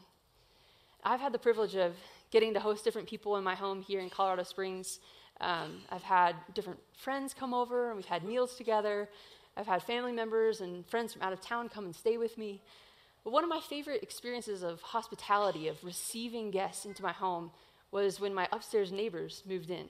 I've 1.03 1.19
had 1.19 1.33
the 1.33 1.39
privilege 1.39 1.75
of 1.75 1.95
getting 2.31 2.53
to 2.53 2.59
host 2.59 2.83
different 2.83 3.07
people 3.07 3.35
in 3.37 3.43
my 3.43 3.55
home 3.55 3.81
here 3.81 3.99
in 3.99 4.09
Colorado 4.09 4.43
Springs. 4.43 4.99
Um, 5.41 5.81
I've 5.89 6.03
had 6.03 6.35
different 6.53 6.79
friends 6.95 7.33
come 7.33 7.53
over, 7.53 7.87
and 7.87 7.97
we've 7.97 8.05
had 8.05 8.23
meals 8.23 8.55
together. 8.55 9.09
I've 9.57 9.67
had 9.67 9.83
family 9.83 10.13
members 10.13 10.61
and 10.61 10.85
friends 10.85 11.13
from 11.13 11.21
out 11.21 11.33
of 11.33 11.41
town 11.41 11.67
come 11.67 11.85
and 11.85 11.95
stay 11.95 12.17
with 12.17 12.37
me. 12.37 12.61
But 13.23 13.33
one 13.33 13.43
of 13.43 13.49
my 13.49 13.59
favorite 13.59 14.01
experiences 14.01 14.63
of 14.63 14.81
hospitality, 14.81 15.67
of 15.67 15.83
receiving 15.83 16.51
guests 16.51 16.85
into 16.85 17.03
my 17.03 17.11
home, 17.11 17.51
was 17.91 18.19
when 18.19 18.33
my 18.33 18.47
upstairs 18.51 18.91
neighbors 18.91 19.43
moved 19.45 19.69
in. 19.69 19.89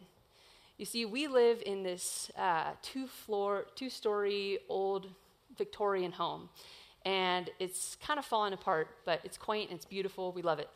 You 0.77 0.85
see, 0.85 1.05
we 1.05 1.27
live 1.27 1.61
in 1.65 1.83
this 1.83 2.31
uh, 2.37 2.71
two 2.81 3.05
floor, 3.05 3.65
two 3.75 3.89
story 3.89 4.57
old 4.67 5.07
Victorian 5.55 6.11
home. 6.11 6.49
And 7.05 7.49
it's 7.59 7.97
kind 8.05 8.19
of 8.19 8.25
falling 8.25 8.53
apart, 8.53 8.89
but 9.05 9.21
it's 9.23 9.37
quaint 9.37 9.69
and 9.69 9.77
it's 9.77 9.85
beautiful. 9.85 10.31
We 10.31 10.41
love 10.41 10.59
it. 10.59 10.69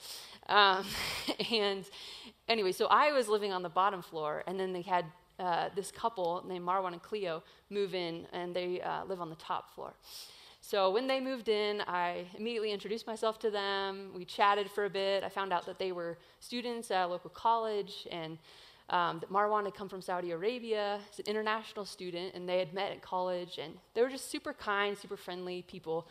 Um, 0.47 0.85
and 1.51 1.85
anyway, 2.47 2.71
so 2.71 2.87
I 2.87 3.11
was 3.11 3.27
living 3.27 3.53
on 3.53 3.63
the 3.63 3.69
bottom 3.69 4.01
floor, 4.01 4.43
and 4.47 4.59
then 4.59 4.73
they 4.73 4.81
had 4.81 5.05
uh, 5.39 5.69
this 5.75 5.91
couple 5.91 6.43
named 6.47 6.65
Marwan 6.65 6.93
and 6.93 7.01
Cleo 7.01 7.43
move 7.69 7.93
in, 7.93 8.25
and 8.33 8.55
they 8.55 8.81
uh, 8.81 9.05
live 9.05 9.21
on 9.21 9.29
the 9.29 9.35
top 9.35 9.73
floor. 9.75 9.93
So 10.61 10.89
when 10.89 11.05
they 11.05 11.19
moved 11.19 11.47
in, 11.47 11.81
I 11.81 12.25
immediately 12.35 12.71
introduced 12.71 13.05
myself 13.05 13.37
to 13.39 13.51
them. 13.51 14.09
We 14.15 14.25
chatted 14.25 14.71
for 14.71 14.85
a 14.85 14.89
bit. 14.89 15.23
I 15.23 15.29
found 15.29 15.53
out 15.53 15.65
that 15.67 15.77
they 15.77 15.91
were 15.91 16.17
students 16.39 16.89
at 16.89 17.05
a 17.05 17.07
local 17.07 17.29
college, 17.29 18.07
and 18.11 18.39
um, 18.89 19.19
that 19.19 19.31
Marwan 19.31 19.65
had 19.65 19.73
come 19.73 19.89
from 19.89 20.01
Saudi 20.01 20.31
Arabia. 20.31 20.99
He's 21.09 21.19
an 21.19 21.25
international 21.25 21.85
student, 21.85 22.35
and 22.35 22.47
they 22.47 22.59
had 22.59 22.73
met 22.73 22.91
at 22.91 23.01
college, 23.01 23.57
and 23.61 23.73
they 23.93 24.01
were 24.01 24.09
just 24.09 24.29
super 24.29 24.53
kind, 24.53 24.97
super 24.97 25.17
friendly 25.17 25.63
people. 25.63 26.07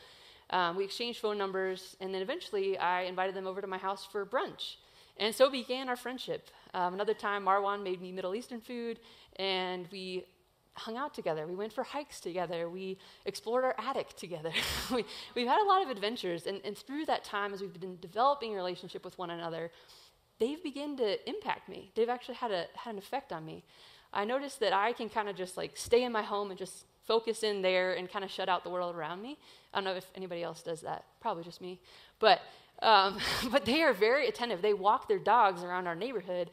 Um, 0.50 0.76
we 0.76 0.84
exchanged 0.84 1.20
phone 1.20 1.38
numbers, 1.38 1.96
and 2.00 2.12
then 2.12 2.20
eventually 2.20 2.76
I 2.76 3.02
invited 3.02 3.34
them 3.34 3.46
over 3.46 3.60
to 3.60 3.66
my 3.66 3.78
house 3.78 4.06
for 4.10 4.26
brunch. 4.26 4.76
And 5.16 5.34
so 5.34 5.48
began 5.48 5.88
our 5.88 5.96
friendship. 5.96 6.50
Um, 6.74 6.94
another 6.94 7.14
time, 7.14 7.44
Marwan 7.44 7.82
made 7.82 8.00
me 8.00 8.10
Middle 8.10 8.34
Eastern 8.34 8.60
food, 8.60 8.98
and 9.36 9.86
we 9.92 10.24
hung 10.74 10.96
out 10.96 11.14
together. 11.14 11.46
We 11.46 11.54
went 11.54 11.72
for 11.72 11.84
hikes 11.84 12.20
together. 12.20 12.68
We 12.68 12.98
explored 13.24 13.64
our 13.64 13.76
attic 13.78 14.16
together. 14.16 14.52
we, 14.92 15.04
we've 15.36 15.46
had 15.46 15.62
a 15.62 15.68
lot 15.68 15.82
of 15.82 15.88
adventures, 15.88 16.46
and, 16.46 16.60
and 16.64 16.76
through 16.76 17.06
that 17.06 17.24
time, 17.24 17.54
as 17.54 17.60
we've 17.60 17.80
been 17.80 17.98
developing 18.00 18.52
a 18.52 18.56
relationship 18.56 19.04
with 19.04 19.16
one 19.16 19.30
another, 19.30 19.70
they've 20.38 20.62
begun 20.62 20.96
to 20.98 21.28
impact 21.28 21.68
me. 21.68 21.90
They've 21.94 22.08
actually 22.08 22.36
had, 22.36 22.50
a, 22.50 22.66
had 22.74 22.92
an 22.92 22.98
effect 22.98 23.32
on 23.32 23.44
me. 23.44 23.64
I 24.12 24.24
noticed 24.24 24.60
that 24.60 24.72
I 24.72 24.92
can 24.92 25.08
kind 25.08 25.28
of 25.28 25.36
just 25.36 25.56
like 25.56 25.76
stay 25.76 26.04
in 26.04 26.12
my 26.12 26.22
home 26.22 26.50
and 26.50 26.58
just 26.58 26.84
focus 27.04 27.42
in 27.42 27.62
there 27.62 27.94
and 27.94 28.10
kind 28.10 28.24
of 28.24 28.30
shut 28.30 28.48
out 28.48 28.64
the 28.64 28.70
world 28.70 28.94
around 28.94 29.20
me. 29.22 29.38
I 29.72 29.78
don't 29.78 29.84
know 29.84 29.94
if 29.94 30.06
anybody 30.14 30.42
else 30.42 30.62
does 30.62 30.80
that. 30.82 31.04
Probably 31.20 31.44
just 31.44 31.60
me. 31.60 31.80
But 32.18 32.40
um, 32.82 33.18
but 33.50 33.64
they 33.64 33.82
are 33.82 33.92
very 33.92 34.28
attentive. 34.28 34.62
They 34.62 34.74
walk 34.74 35.08
their 35.08 35.18
dogs 35.18 35.62
around 35.62 35.86
our 35.86 35.94
neighborhood, 35.94 36.50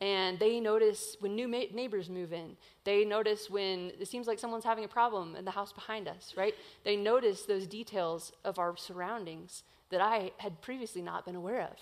and 0.00 0.38
they 0.38 0.60
notice 0.60 1.16
when 1.20 1.34
new 1.34 1.48
ma- 1.48 1.72
neighbors 1.72 2.08
move 2.08 2.32
in. 2.32 2.56
They 2.84 3.04
notice 3.04 3.48
when 3.50 3.92
it 3.98 4.08
seems 4.08 4.26
like 4.26 4.38
someone's 4.38 4.64
having 4.64 4.84
a 4.84 4.88
problem 4.88 5.36
in 5.36 5.44
the 5.44 5.50
house 5.50 5.72
behind 5.72 6.08
us. 6.08 6.34
Right? 6.36 6.54
They 6.84 6.96
notice 6.96 7.42
those 7.42 7.66
details 7.66 8.32
of 8.44 8.58
our 8.58 8.76
surroundings 8.76 9.62
that 9.90 10.00
I 10.00 10.32
had 10.38 10.60
previously 10.60 11.02
not 11.02 11.24
been 11.24 11.36
aware 11.36 11.62
of. 11.62 11.76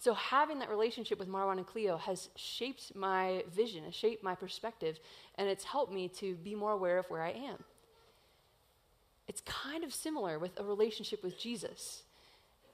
So 0.00 0.14
having 0.14 0.60
that 0.60 0.70
relationship 0.70 1.18
with 1.18 1.28
Marwan 1.28 1.58
and 1.58 1.66
Cleo 1.66 1.98
has 1.98 2.30
shaped 2.34 2.96
my 2.96 3.44
vision, 3.54 3.84
has 3.84 3.94
shaped 3.94 4.24
my 4.24 4.34
perspective, 4.34 4.98
and 5.34 5.46
it's 5.46 5.62
helped 5.62 5.92
me 5.92 6.08
to 6.08 6.36
be 6.36 6.54
more 6.54 6.72
aware 6.72 6.96
of 6.96 7.04
where 7.10 7.20
I 7.20 7.32
am. 7.32 7.62
It's 9.28 9.42
kind 9.42 9.84
of 9.84 9.92
similar 9.92 10.38
with 10.38 10.58
a 10.58 10.64
relationship 10.64 11.22
with 11.22 11.38
Jesus. 11.38 12.04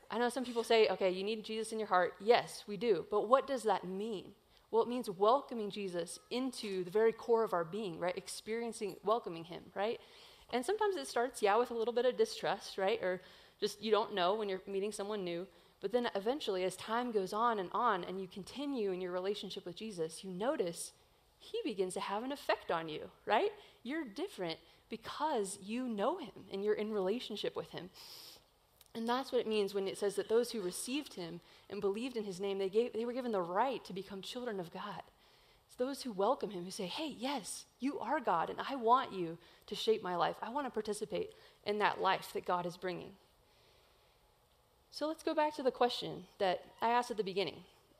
I 0.08 0.18
know 0.18 0.28
some 0.28 0.44
people 0.44 0.62
say, 0.62 0.86
okay, 0.86 1.10
you 1.10 1.24
need 1.24 1.44
Jesus 1.44 1.72
in 1.72 1.80
your 1.80 1.88
heart. 1.88 2.14
Yes, 2.20 2.62
we 2.68 2.76
do. 2.76 3.04
But 3.10 3.28
what 3.28 3.48
does 3.48 3.64
that 3.64 3.84
mean? 3.84 4.26
Well, 4.70 4.84
it 4.84 4.88
means 4.88 5.10
welcoming 5.10 5.68
Jesus 5.68 6.20
into 6.30 6.84
the 6.84 6.92
very 6.92 7.10
core 7.10 7.42
of 7.42 7.52
our 7.52 7.64
being, 7.64 7.98
right? 7.98 8.16
Experiencing, 8.16 8.94
welcoming 9.04 9.42
him, 9.42 9.62
right? 9.74 10.00
And 10.52 10.64
sometimes 10.64 10.94
it 10.94 11.08
starts, 11.08 11.42
yeah, 11.42 11.56
with 11.56 11.72
a 11.72 11.74
little 11.74 11.92
bit 11.92 12.04
of 12.04 12.16
distrust, 12.16 12.78
right? 12.78 13.02
Or 13.02 13.20
just 13.58 13.82
you 13.82 13.90
don't 13.90 14.14
know 14.14 14.36
when 14.36 14.48
you're 14.48 14.62
meeting 14.68 14.92
someone 14.92 15.24
new. 15.24 15.44
But 15.80 15.92
then 15.92 16.08
eventually, 16.14 16.64
as 16.64 16.76
time 16.76 17.12
goes 17.12 17.32
on 17.32 17.58
and 17.58 17.68
on, 17.72 18.04
and 18.04 18.20
you 18.20 18.26
continue 18.26 18.92
in 18.92 19.00
your 19.00 19.12
relationship 19.12 19.66
with 19.66 19.76
Jesus, 19.76 20.24
you 20.24 20.30
notice 20.30 20.92
he 21.38 21.60
begins 21.64 21.94
to 21.94 22.00
have 22.00 22.22
an 22.22 22.32
effect 22.32 22.70
on 22.70 22.88
you, 22.88 23.10
right? 23.26 23.50
You're 23.82 24.04
different 24.04 24.58
because 24.88 25.58
you 25.62 25.86
know 25.86 26.18
him 26.18 26.44
and 26.52 26.64
you're 26.64 26.74
in 26.74 26.92
relationship 26.92 27.56
with 27.56 27.70
him. 27.70 27.90
And 28.94 29.06
that's 29.06 29.30
what 29.30 29.42
it 29.42 29.46
means 29.46 29.74
when 29.74 29.86
it 29.86 29.98
says 29.98 30.16
that 30.16 30.28
those 30.28 30.50
who 30.50 30.62
received 30.62 31.14
him 31.14 31.40
and 31.68 31.82
believed 31.82 32.16
in 32.16 32.24
his 32.24 32.40
name, 32.40 32.58
they, 32.58 32.70
gave, 32.70 32.94
they 32.94 33.04
were 33.04 33.12
given 33.12 33.32
the 33.32 33.42
right 33.42 33.84
to 33.84 33.92
become 33.92 34.22
children 34.22 34.58
of 34.58 34.72
God. 34.72 35.02
It's 35.66 35.76
those 35.76 36.02
who 36.02 36.12
welcome 36.12 36.50
him, 36.50 36.64
who 36.64 36.70
say, 36.70 36.86
Hey, 36.86 37.14
yes, 37.18 37.66
you 37.78 37.98
are 37.98 38.20
God, 38.20 38.48
and 38.48 38.58
I 38.70 38.76
want 38.76 39.12
you 39.12 39.36
to 39.66 39.74
shape 39.74 40.02
my 40.02 40.16
life. 40.16 40.36
I 40.40 40.48
want 40.48 40.66
to 40.66 40.70
participate 40.70 41.34
in 41.64 41.78
that 41.80 42.00
life 42.00 42.30
that 42.32 42.46
God 42.46 42.64
is 42.64 42.78
bringing. 42.78 43.12
So 44.96 45.06
let's 45.06 45.22
go 45.22 45.34
back 45.34 45.54
to 45.56 45.62
the 45.62 45.70
question 45.70 46.24
that 46.38 46.64
I 46.80 46.88
asked 46.88 47.10
at 47.10 47.18
the 47.18 47.22
beginning. 47.22 47.56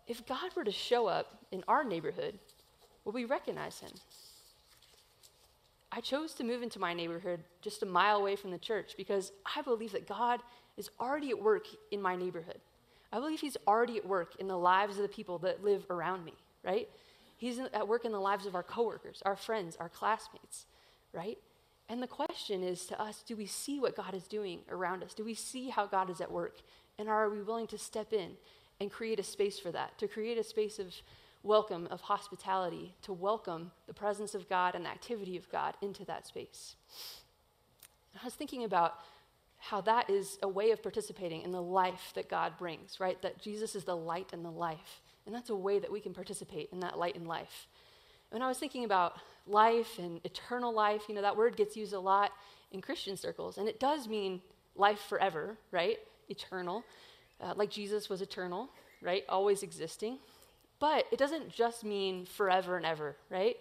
If 0.09 0.27
God 0.27 0.57
were 0.57 0.65
to 0.65 0.73
show 0.73 1.07
up 1.07 1.27
in 1.53 1.63
our 1.69 1.85
neighborhood, 1.85 2.39
will 3.05 3.13
we 3.13 3.27
recognize 3.27 3.81
him? 3.81 3.91
I 5.93 6.01
chose 6.01 6.33
to 6.35 6.45
move 6.45 6.63
into 6.63 6.79
my 6.79 6.95
neighborhood 6.95 7.41
just 7.61 7.83
a 7.83 7.87
mile 7.87 8.17
away 8.17 8.35
from 8.35 8.51
the 8.51 8.57
church 8.57 8.95
because 8.97 9.33
I 9.55 9.61
believe 9.61 9.93
that 9.93 10.09
God 10.09 10.41
is 10.79 10.89
already 10.99 11.29
at 11.29 11.43
work 11.43 11.67
in 11.91 12.01
my 12.01 12.17
neighborhood. 12.17 12.63
I 13.13 13.19
believe 13.19 13.41
He's 13.41 13.59
already 13.67 13.99
at 13.99 14.09
work 14.09 14.37
in 14.39 14.49
the 14.49 14.57
lives 14.57 14.97
of 14.97 15.03
the 15.03 15.09
people 15.09 15.37
that 15.41 15.63
live 15.63 15.85
around 15.91 16.25
me, 16.25 16.33
right? 16.65 16.89
He's 17.37 17.59
at 17.59 17.87
work 17.87 18.07
in 18.07 18.13
the 18.13 18.19
lives 18.19 18.47
of 18.47 18.55
our 18.55 18.63
coworkers, 18.63 19.23
our 19.27 19.37
friends, 19.37 19.77
our 19.79 19.91
classmates, 19.91 20.65
right? 21.13 21.37
And 21.91 22.03
the 22.03 22.07
question 22.07 22.63
is 22.63 22.87
to 22.87 23.01
us 23.01 23.23
do 23.27 23.37
we 23.37 23.45
see 23.47 23.81
what 23.81 23.95
God 23.95 24.15
is 24.15 24.27
doing 24.27 24.61
around 24.71 25.03
us? 25.03 25.13
Do 25.13 25.25
we 25.25 25.35
see 25.35 25.69
how 25.69 25.87
God 25.87 26.09
is 26.09 26.23
at 26.23 26.33
work? 26.33 26.57
And 26.99 27.09
are 27.09 27.29
we 27.29 27.43
willing 27.43 27.67
to 27.69 27.79
step 27.79 28.13
in 28.13 28.33
and 28.81 28.91
create 28.91 29.21
a 29.21 29.23
space 29.23 29.59
for 29.59 29.71
that, 29.73 29.99
to 29.99 30.09
create 30.09 30.39
a 30.39 30.45
space 30.45 30.79
of 30.79 30.95
welcome, 31.43 31.87
of 31.91 32.01
hospitality, 32.03 32.95
to 33.03 33.13
welcome 33.13 33.71
the 33.87 33.95
presence 33.95 34.35
of 34.35 34.49
God 34.49 34.75
and 34.75 34.85
the 34.85 34.91
activity 34.91 35.37
of 35.37 35.51
God 35.51 35.75
into 35.83 36.05
that 36.07 36.27
space? 36.27 36.77
I 38.21 38.25
was 38.25 38.35
thinking 38.35 38.65
about 38.65 38.95
how 39.59 39.81
that 39.83 40.09
is 40.09 40.39
a 40.43 40.49
way 40.49 40.71
of 40.71 40.83
participating 40.83 41.43
in 41.43 41.53
the 41.53 41.63
life 41.63 42.13
that 42.15 42.29
God 42.29 42.57
brings, 42.59 43.01
right? 43.01 43.21
That 43.23 43.41
Jesus 43.41 43.75
is 43.75 43.85
the 43.85 43.97
light 43.97 44.31
and 44.33 44.45
the 44.45 44.51
life. 44.51 45.01
And 45.27 45.35
that's 45.35 45.51
a 45.51 45.57
way 45.57 45.79
that 45.79 45.91
we 45.91 46.01
can 46.01 46.15
participate 46.15 46.71
in 46.73 46.81
that 46.81 46.99
light 46.99 47.17
and 47.17 47.27
life. 47.27 47.67
When 48.31 48.43
I 48.43 48.49
was 48.49 48.59
thinking 48.59 48.85
about 48.85 49.15
life 49.47 49.99
and 49.99 50.21
eternal 50.25 50.73
life, 50.73 51.03
you 51.09 51.15
know, 51.15 51.23
that 51.23 51.37
word 51.37 51.57
gets 51.57 51.77
used 51.77 51.93
a 51.93 52.01
lot 52.01 52.33
in 52.73 52.81
Christian 52.81 53.17
circles, 53.17 53.59
and 53.59 53.69
it 53.69 53.81
does 53.81 54.09
mean 54.09 54.41
life 54.75 55.01
forever, 55.01 55.57
right? 55.71 55.99
Eternal, 56.29 56.85
uh, 57.41 57.55
like 57.57 57.71
Jesus 57.71 58.09
was 58.09 58.23
eternal, 58.23 58.69
right? 59.03 59.25
Always 59.29 59.63
existing. 59.63 60.19
But 60.79 61.07
it 61.11 61.19
doesn't 61.19 61.51
just 61.51 61.85
mean 61.85 62.27
forever 62.27 62.77
and 62.77 62.85
ever, 62.85 63.17
right? 63.31 63.57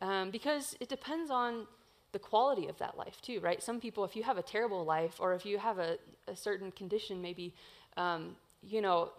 Um, 0.00 0.30
because 0.30 0.76
it 0.80 0.88
depends 0.88 1.30
on 1.30 1.66
the 2.12 2.18
quality 2.18 2.66
of 2.68 2.78
that 2.78 2.96
life, 2.96 3.20
too, 3.22 3.40
right? 3.40 3.62
Some 3.62 3.80
people, 3.80 4.04
if 4.04 4.16
you 4.16 4.22
have 4.22 4.38
a 4.38 4.42
terrible 4.42 4.84
life 4.84 5.16
or 5.18 5.34
if 5.34 5.46
you 5.46 5.58
have 5.58 5.78
a, 5.78 5.98
a 6.28 6.36
certain 6.36 6.72
condition, 6.72 7.22
maybe, 7.22 7.54
um, 7.96 8.36
you 8.62 8.80
know, 8.80 9.10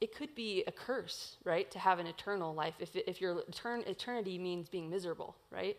it 0.00 0.14
could 0.14 0.34
be 0.34 0.64
a 0.66 0.72
curse, 0.72 1.36
right, 1.44 1.70
to 1.70 1.78
have 1.78 1.98
an 1.98 2.06
eternal 2.06 2.54
life 2.54 2.74
if, 2.78 2.94
if 2.94 3.20
your 3.20 3.42
etern- 3.50 3.86
eternity 3.88 4.38
means 4.38 4.68
being 4.68 4.90
miserable, 4.90 5.34
right? 5.50 5.76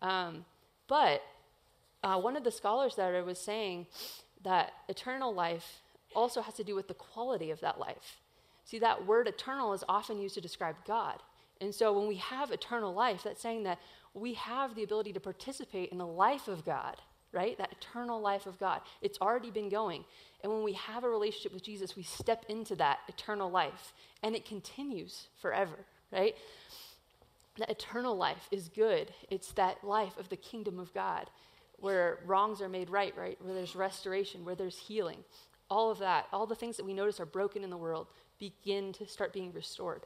Um, 0.00 0.44
but 0.88 1.22
uh, 2.02 2.18
one 2.18 2.36
of 2.36 2.44
the 2.44 2.50
scholars 2.50 2.96
that 2.96 3.14
I 3.14 3.20
was 3.22 3.38
saying 3.38 3.86
that 4.42 4.72
eternal 4.88 5.32
life 5.32 5.82
also 6.14 6.42
has 6.42 6.54
to 6.54 6.64
do 6.64 6.74
with 6.74 6.88
the 6.88 6.94
quality 6.94 7.50
of 7.50 7.60
that 7.60 7.78
life. 7.78 8.20
See, 8.64 8.78
that 8.78 9.06
word 9.06 9.26
eternal 9.26 9.72
is 9.72 9.84
often 9.88 10.20
used 10.20 10.34
to 10.34 10.40
describe 10.40 10.76
God. 10.86 11.20
And 11.60 11.74
so 11.74 11.92
when 11.92 12.08
we 12.08 12.16
have 12.16 12.50
eternal 12.50 12.94
life, 12.94 13.22
that's 13.24 13.42
saying 13.42 13.64
that 13.64 13.78
we 14.14 14.34
have 14.34 14.74
the 14.74 14.82
ability 14.82 15.12
to 15.12 15.20
participate 15.20 15.90
in 15.90 15.98
the 15.98 16.06
life 16.06 16.48
of 16.48 16.64
God, 16.64 16.96
right? 17.32 17.56
That 17.58 17.72
eternal 17.72 18.20
life 18.20 18.46
of 18.46 18.58
God. 18.58 18.80
It's 19.02 19.18
already 19.20 19.50
been 19.50 19.68
going. 19.68 20.04
And 20.42 20.52
when 20.52 20.62
we 20.62 20.72
have 20.72 21.04
a 21.04 21.08
relationship 21.08 21.52
with 21.52 21.62
Jesus, 21.62 21.96
we 21.96 22.02
step 22.02 22.44
into 22.48 22.74
that 22.76 23.00
eternal 23.08 23.50
life, 23.50 23.92
and 24.22 24.34
it 24.34 24.44
continues 24.44 25.28
forever, 25.40 25.84
right? 26.12 26.34
That 27.58 27.70
eternal 27.70 28.16
life 28.16 28.48
is 28.50 28.68
good. 28.68 29.12
It's 29.30 29.52
that 29.52 29.84
life 29.84 30.16
of 30.18 30.28
the 30.28 30.36
kingdom 30.36 30.78
of 30.78 30.94
God 30.94 31.28
where 31.78 32.18
wrongs 32.26 32.60
are 32.60 32.68
made 32.68 32.90
right, 32.90 33.16
right? 33.16 33.38
Where 33.42 33.54
there's 33.54 33.74
restoration, 33.74 34.44
where 34.44 34.54
there's 34.54 34.78
healing 34.78 35.24
all 35.70 35.90
of 35.90 35.98
that, 35.98 36.26
all 36.32 36.46
the 36.46 36.54
things 36.54 36.76
that 36.76 36.84
we 36.84 36.92
notice 36.92 37.20
are 37.20 37.26
broken 37.26 37.62
in 37.62 37.70
the 37.70 37.76
world, 37.76 38.08
begin 38.38 38.92
to 38.94 39.06
start 39.06 39.32
being 39.32 39.52
restored. 39.52 40.02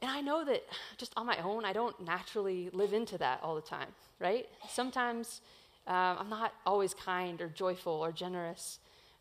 And 0.00 0.10
I 0.10 0.20
know 0.20 0.44
that 0.44 0.62
just 0.96 1.12
on 1.16 1.26
my 1.26 1.38
own, 1.38 1.64
I 1.64 1.72
don't 1.72 1.98
naturally 2.04 2.70
live 2.72 2.92
into 2.92 3.18
that 3.18 3.40
all 3.42 3.54
the 3.54 3.62
time, 3.62 3.88
right? 4.20 4.46
Sometimes 4.68 5.40
um, 5.86 6.18
I'm 6.20 6.28
not 6.28 6.52
always 6.66 6.94
kind 6.94 7.40
or 7.40 7.48
joyful 7.48 7.92
or 7.92 8.12
generous, 8.12 8.78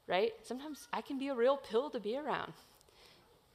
right? 0.07 0.33
Sometimes 0.43 0.87
I 0.91 1.01
can 1.01 1.17
be 1.17 1.29
a 1.29 1.35
real 1.35 1.57
pill 1.57 1.89
to 1.89 1.99
be 1.99 2.17
around. 2.17 2.53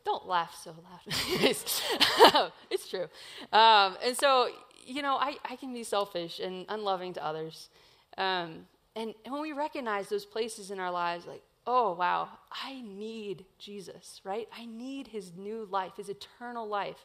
Don't 0.05 0.27
laugh 0.27 0.59
so 0.63 0.71
loud. 0.71 1.01
it's 2.71 2.89
true. 2.89 3.09
Um, 3.53 3.97
and 4.03 4.17
so, 4.17 4.49
you 4.87 5.03
know, 5.03 5.17
I, 5.17 5.37
I 5.45 5.57
can 5.57 5.73
be 5.75 5.85
selfish 5.85 6.41
and 6.41 6.65
unloving 6.69 7.13
to 7.15 7.25
others. 7.25 7.69
Um, 8.17 8.67
and, 8.97 9.15
and 9.25 9.33
when 9.33 9.43
we 9.43 9.53
recognize 9.53 10.09
those 10.09 10.25
places 10.25 10.71
in 10.71 10.81
our 10.81 10.91
lives, 10.91 11.27
like, 11.27 11.43
oh, 11.71 11.93
wow, 11.93 12.31
I 12.51 12.81
need 12.81 13.45
Jesus, 13.59 14.23
right? 14.25 14.49
I 14.59 14.65
need 14.65 15.09
his 15.09 15.33
new 15.37 15.69
life, 15.71 15.93
his 15.99 16.09
eternal 16.09 16.67
life 16.67 17.05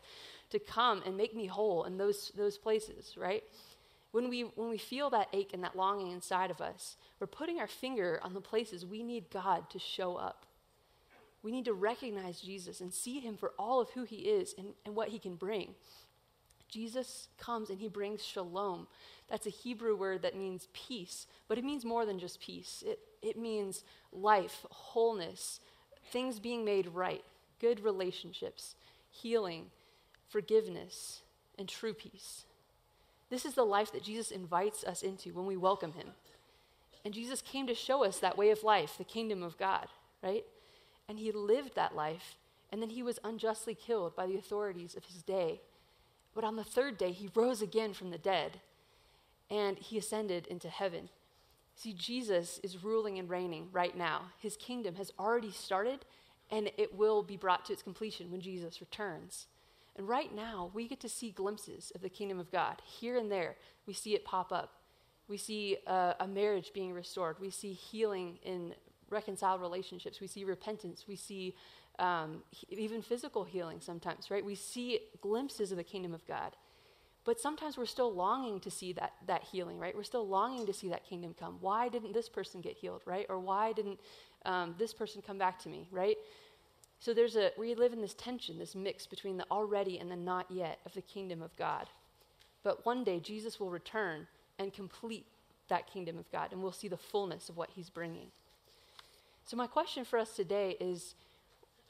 to 0.52 0.58
come 0.58 1.04
and 1.06 1.18
make 1.18 1.36
me 1.36 1.48
whole 1.48 1.84
in 1.84 1.98
those, 1.98 2.32
those 2.38 2.58
places, 2.58 3.16
right? 3.18 3.44
When 4.14 4.30
we, 4.30 4.44
when 4.56 4.70
we 4.70 4.78
feel 4.78 5.10
that 5.10 5.28
ache 5.34 5.52
and 5.54 5.66
that 5.66 5.76
longing 5.76 6.12
inside 6.12 6.50
of 6.50 6.62
us, 6.62 6.96
we're 7.20 7.28
putting 7.28 7.60
our 7.60 7.68
finger 7.68 8.22
on 8.24 8.34
the 8.34 8.40
places 8.40 8.86
we 8.86 9.04
need 9.04 9.30
God 9.30 9.70
to 9.72 9.80
show 9.80 10.16
up. 10.16 10.46
We 11.44 11.52
need 11.52 11.66
to 11.66 11.74
recognize 11.74 12.40
Jesus 12.40 12.80
and 12.80 12.94
see 12.94 13.20
him 13.20 13.36
for 13.36 13.52
all 13.60 13.82
of 13.82 13.90
who 13.90 14.06
he 14.06 14.18
is 14.18 14.56
and, 14.58 14.68
and 14.86 14.96
what 14.96 15.10
he 15.10 15.20
can 15.20 15.36
bring. 15.36 15.76
Jesus 16.74 17.28
comes 17.38 17.70
and 17.70 17.80
he 17.80 17.88
brings 17.88 18.26
shalom. 18.26 18.88
That's 19.30 19.46
a 19.46 19.52
Hebrew 19.52 19.96
word 19.96 20.24
that 20.24 20.36
means 20.36 20.68
peace, 20.74 21.28
but 21.48 21.60
it 21.60 21.64
means 21.64 21.86
more 21.86 22.06
than 22.06 22.18
just 22.18 22.40
peace. 22.40 22.84
It, 22.86 23.00
it 23.22 23.38
means 23.38 23.84
life, 24.12 24.66
wholeness, 24.72 25.60
things 26.12 26.40
being 26.40 26.66
made 26.66 26.88
right, 26.88 27.24
good 27.62 27.80
relationships, 27.80 28.76
healing, 29.12 29.68
forgiveness, 30.30 31.22
and 31.60 31.70
true 31.70 31.94
peace. 31.94 32.46
This 33.30 33.46
is 33.46 33.54
the 33.54 33.64
life 33.64 33.92
that 33.94 34.04
Jesus 34.04 34.32
invites 34.32 34.84
us 34.84 35.04
into 35.04 35.34
when 35.34 35.46
we 35.46 35.56
welcome 35.56 35.94
him. 35.94 36.08
And 37.06 37.14
Jesus 37.14 37.42
came 37.42 37.68
to 37.68 37.76
show 37.76 38.04
us 38.04 38.18
that 38.18 38.38
way 38.38 38.50
of 38.50 38.64
life, 38.64 38.98
the 38.98 39.04
kingdom 39.04 39.44
of 39.44 39.58
God, 39.58 39.88
right? 40.24 40.44
And 41.08 41.20
he 41.20 41.32
lived 41.32 41.76
that 41.76 41.96
life, 41.96 42.38
and 42.72 42.82
then 42.82 42.90
he 42.90 43.04
was 43.04 43.20
unjustly 43.24 43.76
killed 43.76 44.16
by 44.16 44.26
the 44.26 44.38
authorities 44.38 44.96
of 44.96 45.06
his 45.06 45.22
day. 45.22 45.62
But 46.34 46.44
on 46.44 46.56
the 46.56 46.64
third 46.64 46.98
day, 46.98 47.12
he 47.12 47.30
rose 47.34 47.62
again 47.62 47.94
from 47.94 48.10
the 48.10 48.18
dead, 48.18 48.60
and 49.50 49.78
he 49.78 49.98
ascended 49.98 50.48
into 50.48 50.70
heaven. 50.70 51.10
See, 51.76 51.94
Jesus 51.94 52.60
is 52.64 52.84
ruling 52.84 53.20
and 53.20 53.30
reigning 53.30 53.70
right 53.72 53.96
now. 53.96 54.32
His 54.40 54.58
kingdom 54.58 54.96
has 54.96 55.12
already 55.20 55.52
started, 55.52 56.06
and 56.52 56.72
it 56.78 56.96
will 56.96 57.24
be 57.24 57.38
brought 57.38 57.66
to 57.66 57.74
its 57.74 57.84
completion 57.84 58.32
when 58.32 58.42
Jesus 58.42 58.82
returns. 58.82 59.48
And 59.96 60.08
right 60.08 60.34
now, 60.34 60.72
we 60.74 60.88
get 60.88 61.00
to 61.02 61.10
see 61.10 61.32
glimpses 61.32 61.92
of 61.94 62.02
the 62.02 62.10
kingdom 62.10 62.40
of 62.40 62.52
God. 62.52 62.82
Here 62.84 63.18
and 63.18 63.32
there, 63.32 63.56
we 63.86 63.94
see 63.94 64.16
it 64.16 64.26
pop 64.26 64.52
up. 64.52 64.74
We 65.28 65.38
see 65.38 65.78
a, 65.88 66.16
a 66.20 66.28
marriage 66.28 66.72
being 66.74 66.94
restored. 66.94 67.38
We 67.40 67.50
see 67.50 67.74
healing 67.74 68.40
in 68.44 68.74
reconciled 69.10 69.62
relationships. 69.62 70.20
We 70.20 70.28
see 70.28 70.44
repentance. 70.44 71.06
We 71.08 71.16
see 71.16 71.56
um, 72.00 72.44
even 72.70 73.02
physical 73.02 73.44
healing 73.44 73.80
sometimes, 73.80 74.32
right? 74.32 74.44
We 74.44 74.56
see 74.56 75.00
glimpses 75.22 75.72
of 75.72 75.78
the 75.78 75.84
kingdom 75.84 76.14
of 76.14 76.26
God. 76.28 76.56
But 77.26 77.40
sometimes 77.40 77.78
we're 77.78 77.86
still 77.86 78.14
longing 78.14 78.60
to 78.62 78.72
see 78.72 78.92
that, 78.94 79.14
that 79.28 79.44
healing, 79.44 79.80
right? 79.80 79.96
We're 79.96 80.04
still 80.04 80.28
longing 80.28 80.66
to 80.66 80.74
see 80.74 80.90
that 80.90 81.06
kingdom 81.06 81.34
come. 81.40 81.58
Why 81.62 81.88
didn't 81.88 82.14
this 82.14 82.28
person 82.28 82.60
get 82.60 82.76
healed, 82.76 83.02
right? 83.06 83.26
Or 83.30 83.40
why 83.40 83.72
didn't 83.72 84.00
um, 84.46 84.76
this 84.78 84.94
person 84.94 85.22
come 85.26 85.38
back 85.38 85.58
to 85.60 85.70
me, 85.70 85.88
right? 85.90 86.18
So 87.00 87.14
there's 87.14 87.36
a, 87.36 87.52
we 87.58 87.76
live 87.76 87.94
in 87.94 88.02
this 88.02 88.14
tension, 88.14 88.60
this 88.60 88.76
mix 88.76 89.06
between 89.06 89.38
the 89.38 89.46
already 89.50 90.00
and 90.00 90.12
the 90.12 90.16
not 90.16 90.50
yet 90.50 90.80
of 90.86 90.94
the 90.94 91.02
kingdom 91.02 91.42
of 91.42 91.56
God. 91.56 91.88
But 92.64 92.86
one 92.86 93.04
day 93.04 93.20
Jesus 93.20 93.60
will 93.60 93.70
return 93.70 94.28
and 94.60 94.74
complete 94.74 95.26
that 95.70 95.92
kingdom 95.92 96.18
of 96.18 96.30
God, 96.32 96.52
and 96.52 96.62
we'll 96.62 96.72
see 96.72 96.88
the 96.88 96.98
fullness 96.98 97.50
of 97.50 97.58
what 97.58 97.70
he's 97.76 97.90
bringing. 97.90 98.28
So, 99.46 99.58
my 99.58 99.68
question 99.68 100.06
for 100.06 100.20
us 100.20 100.36
today 100.36 100.78
is 100.80 101.16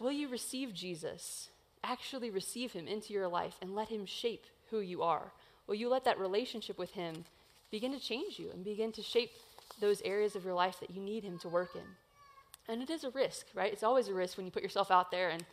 Will 0.03 0.11
you 0.11 0.27
receive 0.27 0.73
Jesus? 0.73 1.47
Actually 1.81 2.29
receive 2.29 2.73
him 2.73 2.89
into 2.89 3.13
your 3.13 3.29
life 3.29 3.55
and 3.61 3.73
let 3.73 3.87
him 3.87 4.05
shape 4.05 4.43
who 4.69 4.81
you 4.81 5.01
are? 5.01 5.31
Will 5.65 5.75
you 5.75 5.87
let 5.87 6.03
that 6.03 6.19
relationship 6.19 6.77
with 6.77 6.91
him 6.91 7.23
begin 7.71 7.93
to 7.93 7.99
change 8.01 8.37
you 8.37 8.49
and 8.51 8.65
begin 8.65 8.91
to 8.91 9.01
shape 9.01 9.31
those 9.79 10.01
areas 10.01 10.35
of 10.35 10.43
your 10.43 10.55
life 10.55 10.77
that 10.81 10.89
you 10.89 11.01
need 11.01 11.23
him 11.23 11.39
to 11.39 11.47
work 11.47 11.69
in? 11.73 11.87
And 12.67 12.81
it 12.81 12.89
is 12.89 13.05
a 13.05 13.11
risk, 13.11 13.45
right? 13.55 13.71
It's 13.71 13.81
always 13.81 14.09
a 14.09 14.13
risk 14.13 14.35
when 14.35 14.45
you 14.45 14.51
put 14.51 14.61
yourself 14.61 14.91
out 14.91 15.09
there 15.09 15.29
and 15.29 15.45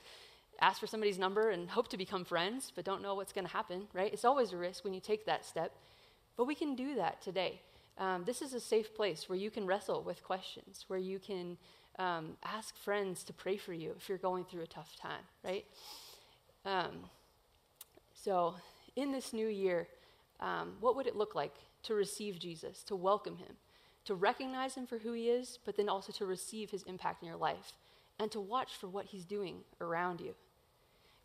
ask 0.60 0.80
for 0.80 0.88
somebody's 0.88 1.18
number 1.18 1.50
and 1.50 1.70
hope 1.70 1.86
to 1.86 1.96
become 1.96 2.24
friends, 2.24 2.72
but 2.74 2.84
don't 2.84 3.02
know 3.02 3.14
what's 3.14 3.32
going 3.32 3.46
to 3.46 3.52
happen, 3.52 3.86
right? 3.92 4.12
It's 4.12 4.24
always 4.24 4.52
a 4.52 4.56
risk 4.56 4.82
when 4.82 4.94
you 4.94 5.00
take 5.00 5.26
that 5.26 5.44
step. 5.44 5.76
But 6.36 6.46
we 6.46 6.56
can 6.56 6.74
do 6.74 6.96
that 6.96 7.22
today. 7.22 7.60
Um, 7.98 8.24
this 8.24 8.42
is 8.42 8.52
a 8.52 8.60
safe 8.60 8.96
place 8.96 9.28
where 9.28 9.38
you 9.38 9.52
can 9.52 9.64
wrestle 9.64 10.02
with 10.02 10.24
questions, 10.24 10.86
where 10.88 10.98
you 10.98 11.20
can 11.20 11.56
um, 11.98 12.36
ask 12.44 12.76
friends 12.76 13.24
to 13.24 13.32
pray 13.32 13.56
for 13.56 13.72
you 13.72 13.94
if 13.96 14.08
you're 14.08 14.18
going 14.18 14.44
through 14.44 14.62
a 14.62 14.66
tough 14.66 14.96
time, 14.96 15.22
right? 15.44 15.64
Um, 16.64 17.04
so, 18.14 18.54
in 18.96 19.12
this 19.12 19.32
new 19.32 19.48
year, 19.48 19.88
um, 20.40 20.74
what 20.80 20.96
would 20.96 21.06
it 21.06 21.16
look 21.16 21.34
like 21.34 21.54
to 21.84 21.94
receive 21.94 22.38
Jesus, 22.38 22.82
to 22.84 22.96
welcome 22.96 23.36
him, 23.36 23.56
to 24.04 24.14
recognize 24.14 24.74
him 24.74 24.86
for 24.86 24.98
who 24.98 25.12
he 25.12 25.28
is, 25.28 25.58
but 25.64 25.76
then 25.76 25.88
also 25.88 26.12
to 26.12 26.26
receive 26.26 26.70
his 26.70 26.82
impact 26.84 27.22
in 27.22 27.28
your 27.28 27.36
life, 27.36 27.72
and 28.18 28.30
to 28.32 28.40
watch 28.40 28.74
for 28.74 28.88
what 28.88 29.06
he's 29.06 29.24
doing 29.24 29.60
around 29.80 30.20
you? 30.20 30.34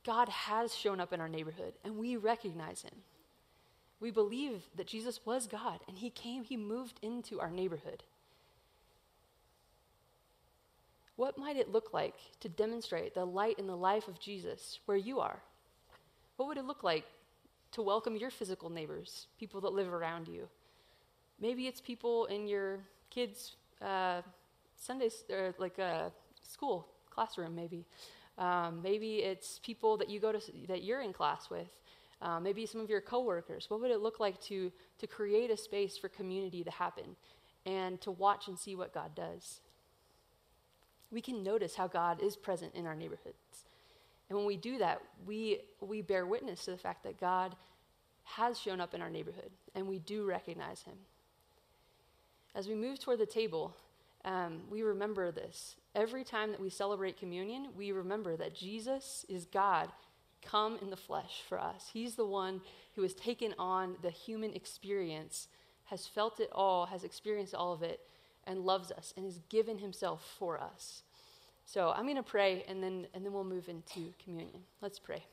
God 0.05 0.29
has 0.29 0.75
shown 0.75 0.99
up 0.99 1.11
in 1.11 1.19
our 1.19 1.29
neighborhood, 1.29 1.73
and 1.83 1.97
we 1.97 2.15
recognize 2.15 2.83
him. 2.83 2.93
We 3.99 4.11
believe 4.11 4.63
that 4.75 4.87
Jesus 4.87 5.25
was 5.25 5.47
God, 5.47 5.79
and 5.87 5.97
he 5.97 6.09
came, 6.09 6.43
he 6.43 6.57
moved 6.57 6.99
into 7.01 7.39
our 7.39 7.49
neighborhood. 7.49 8.03
What 11.15 11.37
might 11.37 11.55
it 11.55 11.71
look 11.71 11.93
like 11.93 12.15
to 12.41 12.49
demonstrate 12.49 13.13
the 13.13 13.25
light 13.25 13.57
in 13.57 13.67
the 13.67 13.77
life 13.77 14.07
of 14.07 14.19
Jesus 14.19 14.79
where 14.85 14.97
you 14.97 15.19
are? 15.19 15.39
What 16.35 16.47
would 16.47 16.57
it 16.57 16.65
look 16.65 16.83
like 16.83 17.05
to 17.71 17.81
welcome 17.81 18.17
your 18.17 18.29
physical 18.29 18.69
neighbors, 18.69 19.27
people 19.39 19.61
that 19.61 19.73
live 19.73 19.93
around 19.93 20.27
you? 20.27 20.49
Maybe 21.39 21.67
it's 21.67 21.79
people 21.79 22.25
in 22.25 22.47
your 22.47 22.79
kids' 23.09 23.55
uh, 23.81 24.21
Sunday, 24.75 25.09
or 25.29 25.53
like 25.57 25.77
a 25.79 25.83
uh, 25.83 26.09
school 26.41 26.87
classroom. 27.09 27.55
Maybe, 27.55 27.85
um, 28.37 28.81
maybe 28.83 29.17
it's 29.17 29.59
people 29.59 29.95
that 29.97 30.09
you 30.09 30.19
go 30.19 30.33
to 30.33 30.39
that 30.67 30.83
you're 30.83 31.01
in 31.01 31.13
class 31.13 31.49
with. 31.49 31.67
Uh, 32.21 32.39
maybe 32.39 32.65
some 32.65 32.81
of 32.81 32.89
your 32.89 33.01
coworkers. 33.01 33.69
What 33.69 33.81
would 33.81 33.91
it 33.91 34.01
look 34.01 34.19
like 34.19 34.41
to 34.43 34.71
to 34.99 35.07
create 35.07 35.49
a 35.49 35.57
space 35.57 35.97
for 35.97 36.09
community 36.09 36.63
to 36.63 36.71
happen, 36.71 37.15
and 37.65 38.01
to 38.01 38.11
watch 38.11 38.49
and 38.49 38.59
see 38.59 38.75
what 38.75 38.93
God 38.93 39.15
does? 39.15 39.61
We 41.15 41.21
can 41.21 41.43
notice 41.43 41.75
how 41.75 41.87
God 41.87 42.21
is 42.21 42.35
present 42.35 42.75
in 42.75 42.85
our 42.85 42.93
neighborhoods. 42.93 43.63
And 44.27 44.37
when 44.37 44.45
we 44.45 44.57
do 44.57 44.77
that, 44.79 45.01
we, 45.25 45.61
we 45.79 46.01
bear 46.01 46.25
witness 46.25 46.65
to 46.65 46.71
the 46.71 46.77
fact 46.77 47.03
that 47.03 47.17
God 47.17 47.55
has 48.25 48.59
shown 48.59 48.81
up 48.81 48.93
in 48.93 49.01
our 49.01 49.09
neighborhood, 49.09 49.49
and 49.75 49.87
we 49.87 49.99
do 49.99 50.25
recognize 50.25 50.81
him. 50.81 50.95
As 52.53 52.67
we 52.67 52.75
move 52.75 52.99
toward 52.99 53.19
the 53.19 53.25
table, 53.25 53.73
um, 54.25 54.63
we 54.69 54.81
remember 54.81 55.31
this. 55.31 55.77
Every 55.95 56.25
time 56.25 56.51
that 56.51 56.59
we 56.59 56.69
celebrate 56.69 57.17
communion, 57.17 57.69
we 57.77 57.93
remember 57.93 58.35
that 58.35 58.53
Jesus 58.53 59.25
is 59.29 59.45
God 59.45 59.87
come 60.41 60.77
in 60.81 60.89
the 60.89 60.97
flesh 60.97 61.43
for 61.47 61.57
us. 61.57 61.91
He's 61.93 62.15
the 62.15 62.25
one 62.25 62.59
who 62.95 63.03
has 63.03 63.13
taken 63.13 63.55
on 63.57 63.95
the 64.01 64.09
human 64.09 64.53
experience, 64.53 65.47
has 65.85 66.07
felt 66.07 66.41
it 66.41 66.49
all, 66.51 66.87
has 66.87 67.05
experienced 67.05 67.55
all 67.55 67.71
of 67.71 67.83
it, 67.83 68.01
and 68.45 68.65
loves 68.65 68.91
us 68.91 69.13
and 69.15 69.25
has 69.25 69.39
given 69.49 69.77
himself 69.77 70.35
for 70.37 70.59
us. 70.59 71.03
So 71.65 71.91
I'm 71.95 72.03
going 72.03 72.15
to 72.15 72.23
pray 72.23 72.63
and 72.67 72.81
then, 72.81 73.07
and 73.13 73.25
then 73.25 73.33
we'll 73.33 73.43
move 73.43 73.69
into 73.69 74.13
communion. 74.23 74.61
Let's 74.81 74.99
pray. 74.99 75.23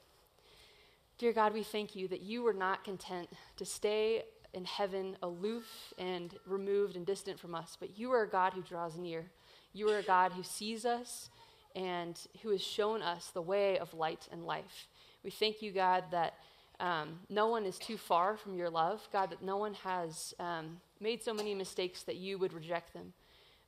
Dear 1.18 1.32
God, 1.32 1.52
we 1.52 1.62
thank 1.62 1.94
you 1.94 2.08
that 2.08 2.22
you 2.22 2.42
were 2.42 2.54
not 2.54 2.84
content 2.84 3.28
to 3.56 3.64
stay 3.64 4.24
in 4.54 4.64
heaven 4.64 5.16
aloof 5.22 5.94
and 5.98 6.34
removed 6.46 6.96
and 6.96 7.06
distant 7.06 7.38
from 7.38 7.54
us, 7.54 7.76
but 7.78 7.98
you 7.98 8.10
are 8.12 8.22
a 8.22 8.28
God 8.28 8.54
who 8.54 8.62
draws 8.62 8.96
near. 8.96 9.30
You 9.72 9.88
are 9.90 9.98
a 9.98 10.02
God 10.02 10.32
who 10.32 10.42
sees 10.42 10.84
us 10.84 11.30
and 11.76 12.18
who 12.42 12.50
has 12.50 12.62
shown 12.62 13.02
us 13.02 13.28
the 13.28 13.42
way 13.42 13.78
of 13.78 13.94
light 13.94 14.28
and 14.32 14.44
life. 14.44 14.88
We 15.22 15.30
thank 15.30 15.62
you, 15.62 15.70
God, 15.70 16.04
that 16.10 16.34
um, 16.80 17.20
no 17.28 17.48
one 17.48 17.64
is 17.64 17.78
too 17.78 17.96
far 17.96 18.36
from 18.36 18.56
your 18.56 18.68
love, 18.68 19.06
God, 19.12 19.30
that 19.30 19.42
no 19.42 19.56
one 19.56 19.74
has 19.74 20.34
um, 20.40 20.80
made 21.00 21.22
so 21.22 21.32
many 21.32 21.54
mistakes 21.54 22.02
that 22.02 22.16
you 22.16 22.38
would 22.38 22.52
reject 22.52 22.92
them. 22.92 23.12